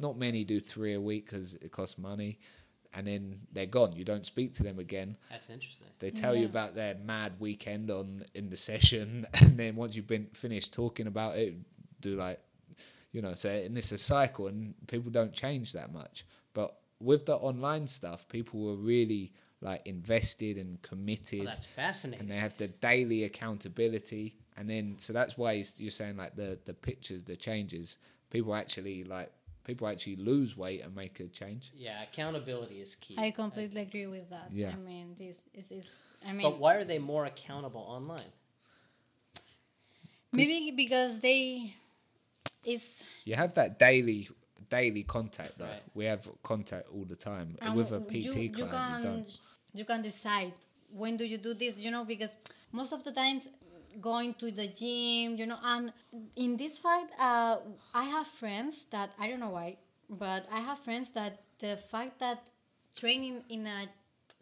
[0.00, 2.38] Not many do three a week because it costs money,
[2.94, 3.94] and then they're gone.
[3.96, 5.16] You don't speak to them again.
[5.30, 5.88] That's interesting.
[5.98, 10.06] They tell you about their mad weekend on in the session, and then once you've
[10.06, 11.54] been finished talking about it,
[12.00, 12.38] do like,
[13.12, 16.24] you know, so and it's a cycle, and people don't change that much.
[16.54, 22.20] But with the online stuff, people were really like invested and committed, Well, that's fascinating.
[22.22, 26.36] and they have the daily accountability, and then so that's why you're- you're saying like
[26.36, 27.98] the the pictures, the changes,
[28.30, 29.32] people actually like
[29.64, 31.70] people actually lose weight and make a change.
[31.76, 33.16] yeah, accountability is key.
[33.18, 34.48] I completely agree with that.
[34.52, 34.70] Yeah.
[34.72, 38.32] I mean, this is, is I mean, But why are they more accountable online?
[40.32, 41.74] maybe because they,
[42.64, 44.28] it's You have that daily
[44.70, 45.64] daily contact though.
[45.64, 45.82] Right.
[45.94, 48.70] We have contact all the time And with a PT you, you client.
[48.70, 49.38] can you don't.
[49.74, 50.52] you can decide
[50.90, 52.36] when do you do this you know because
[52.72, 53.48] most of the times
[54.00, 55.92] going to the gym you know and
[56.36, 57.56] in this fact uh,
[57.94, 59.76] i have friends that i don't know why
[60.08, 62.40] but i have friends that the fact that
[62.96, 63.86] training in a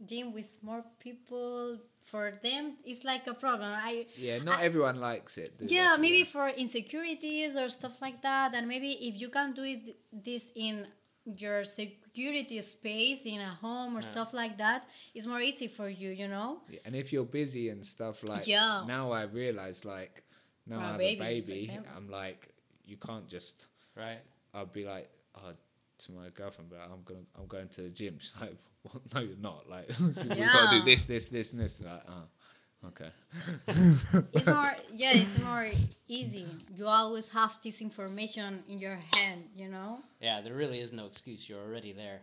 [0.04, 3.70] gym with more people for them it's like a problem.
[3.90, 5.50] I Yeah, not everyone likes it.
[5.58, 5.74] do they?
[5.78, 9.82] yeah maybe for insecurities or stuff like that and maybe if you can do it
[10.12, 10.86] this in
[11.26, 14.80] your security space in a home or stuff like that
[15.14, 18.46] it's more easy for you you know Yeah, And if you're busy and stuff like
[18.46, 18.84] Yeah.
[18.86, 20.22] now I realize like
[20.66, 21.80] now i have baby, a baby.
[21.96, 22.40] I'm like
[22.90, 24.20] you can't just Right.
[24.54, 25.08] I'll be like,
[25.40, 25.52] oh,
[25.98, 28.16] to my girlfriend, but I'm gonna I'm going to the gym.
[28.20, 29.68] She's like, well, no, you're not.
[29.68, 31.82] Like we gotta do this, this, this, and this.
[31.82, 33.10] Like, oh, okay.
[34.32, 35.68] it's more yeah it's more
[36.08, 40.92] easy you always have this information in your hand you know Yeah, there really is
[40.92, 41.48] no excuse.
[41.48, 42.20] You're already there.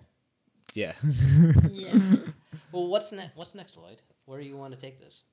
[0.74, 0.94] Yeah.
[1.70, 1.94] yeah
[2.72, 3.36] Well, what's next?
[3.36, 4.02] What's next, Lloyd?
[4.26, 5.24] Where do you want to take this?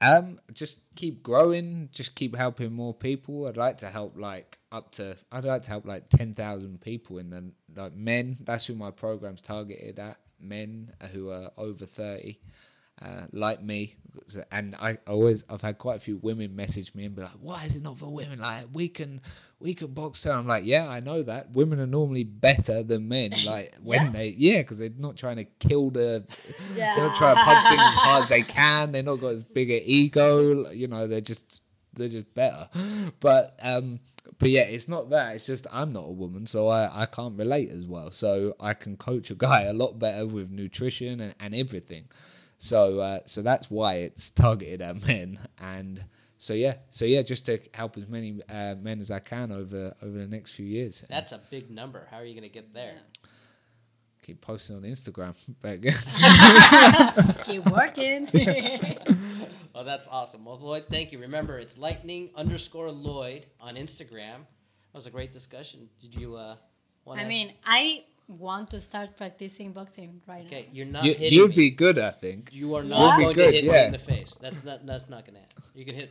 [0.00, 1.90] Um, just keep growing.
[1.92, 3.46] Just keep helping more people.
[3.46, 5.16] I'd like to help like up to.
[5.30, 8.38] I'd like to help like ten thousand people in the like men.
[8.40, 10.18] That's who my program's targeted at.
[10.40, 12.40] Men who are over thirty,
[13.04, 13.96] uh, like me.
[14.50, 17.64] And I always I've had quite a few women message me and be like, "Why
[17.64, 18.40] is it not for women?
[18.40, 19.20] Like we can
[19.60, 21.52] we can box." So I'm like, "Yeah, I know that.
[21.52, 23.32] Women are normally better than men.
[23.44, 24.10] Like when Yeah.
[24.12, 26.24] they yeah, because they're not trying to kill the
[26.74, 26.96] yeah.
[26.96, 28.92] they're not trying to punch things as hard as they can.
[28.92, 30.70] They're not got as big an ego.
[30.70, 31.60] You know, they're just
[31.94, 32.68] they're just better.
[33.20, 34.00] But um,
[34.38, 35.36] but yeah, it's not that.
[35.36, 38.10] It's just I'm not a woman, so I I can't relate as well.
[38.10, 42.08] So I can coach a guy a lot better with nutrition and, and everything.
[42.62, 46.04] So uh, so that's why it's targeted at men and.
[46.42, 49.94] So yeah, so yeah, just to help as many uh, men as I can over
[50.00, 51.04] over the next few years.
[51.06, 52.08] That's a big number.
[52.10, 52.94] How are you going to get there?
[54.22, 55.36] Keep posting on Instagram.
[57.44, 58.28] Keep working
[59.74, 60.46] well, that's awesome.
[60.46, 61.18] Well, Lloyd, thank you.
[61.18, 64.38] Remember, it's lightning underscore Lloyd on Instagram.
[64.92, 65.90] That was a great discussion.
[66.00, 66.56] Did you uh,
[67.04, 71.14] want i mean i want to start practicing boxing right Okay, now you're not you,
[71.14, 71.56] hitting you'd me.
[71.56, 72.50] be good, I think.
[72.52, 74.36] You are not going good, to hit me in the face.
[74.40, 74.86] That's not.
[74.86, 75.62] That's not going to happen.
[75.74, 76.10] You can hit.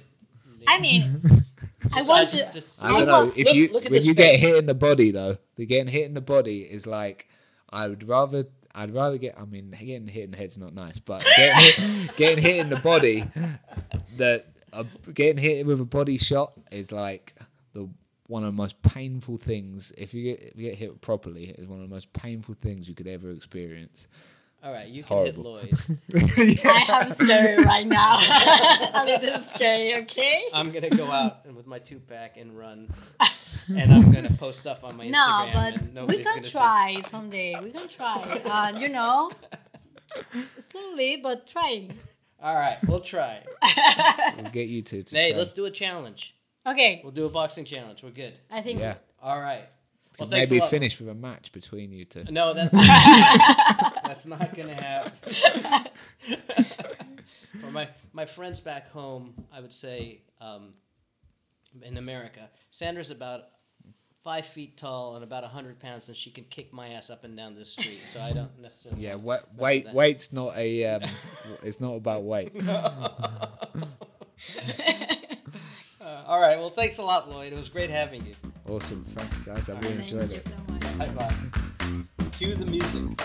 [0.67, 1.21] i mean
[1.93, 3.31] i want just- to just- I don't know.
[3.35, 5.65] If look- you look at when this you get hit in the body though, the
[5.65, 7.27] getting hit in the body is like
[7.69, 8.45] I would rather
[8.75, 12.15] I'd rather get I mean getting hit in the head's not nice, but getting hit,
[12.17, 13.23] getting hit in the body
[14.17, 14.43] the
[14.73, 17.38] uh, getting hit with a body shot is like the
[18.29, 21.67] one of the most painful things if you get if you get hit properly is
[21.67, 24.07] one of the most painful things you could ever experience.
[24.61, 25.43] All right, you can hit Horrible.
[25.53, 25.73] Lloyd.
[26.15, 28.19] i am scary right now
[28.93, 32.93] a little scary okay I'm gonna go out and with my two pack and run,
[33.69, 35.93] and I'm gonna post stuff on my no Instagram.
[35.93, 39.31] No, but we can gonna say- try someday we can try and you know
[40.59, 41.93] slowly but trying
[42.41, 43.43] All right, we'll try.
[44.37, 45.37] We'll get you to, to Hey, try.
[45.37, 46.35] let's do a challenge.
[46.71, 48.03] Okay We'll do a boxing challenge.
[48.03, 48.33] We're good.
[48.49, 48.95] i think yeah.
[49.21, 49.67] All right.
[50.17, 50.69] Well, thanks Maybe a lot.
[50.69, 52.25] finish with a match between you two.
[52.29, 52.71] No, that's
[54.03, 55.11] that's not gonna happen.
[57.61, 60.71] For my my friends back home, I would say um,
[61.83, 63.43] in America, Sandra's about
[64.23, 67.37] five feet tall and about hundred pounds, and she can kick my ass up and
[67.37, 68.01] down the street.
[68.11, 69.01] So I don't necessarily.
[69.01, 71.01] Yeah, wanna wa- weight weight's not a um,
[71.63, 72.51] it's not about weight.
[76.29, 76.59] All right.
[76.59, 77.53] Well, thanks a lot, Lloyd.
[77.53, 78.33] It was great having you.
[78.69, 79.03] Awesome.
[79.03, 79.67] Thanks, guys.
[79.67, 80.11] I really right.
[80.11, 80.91] enjoyed Thank it.
[80.91, 81.33] So bye bye.
[82.33, 83.19] Cue the music.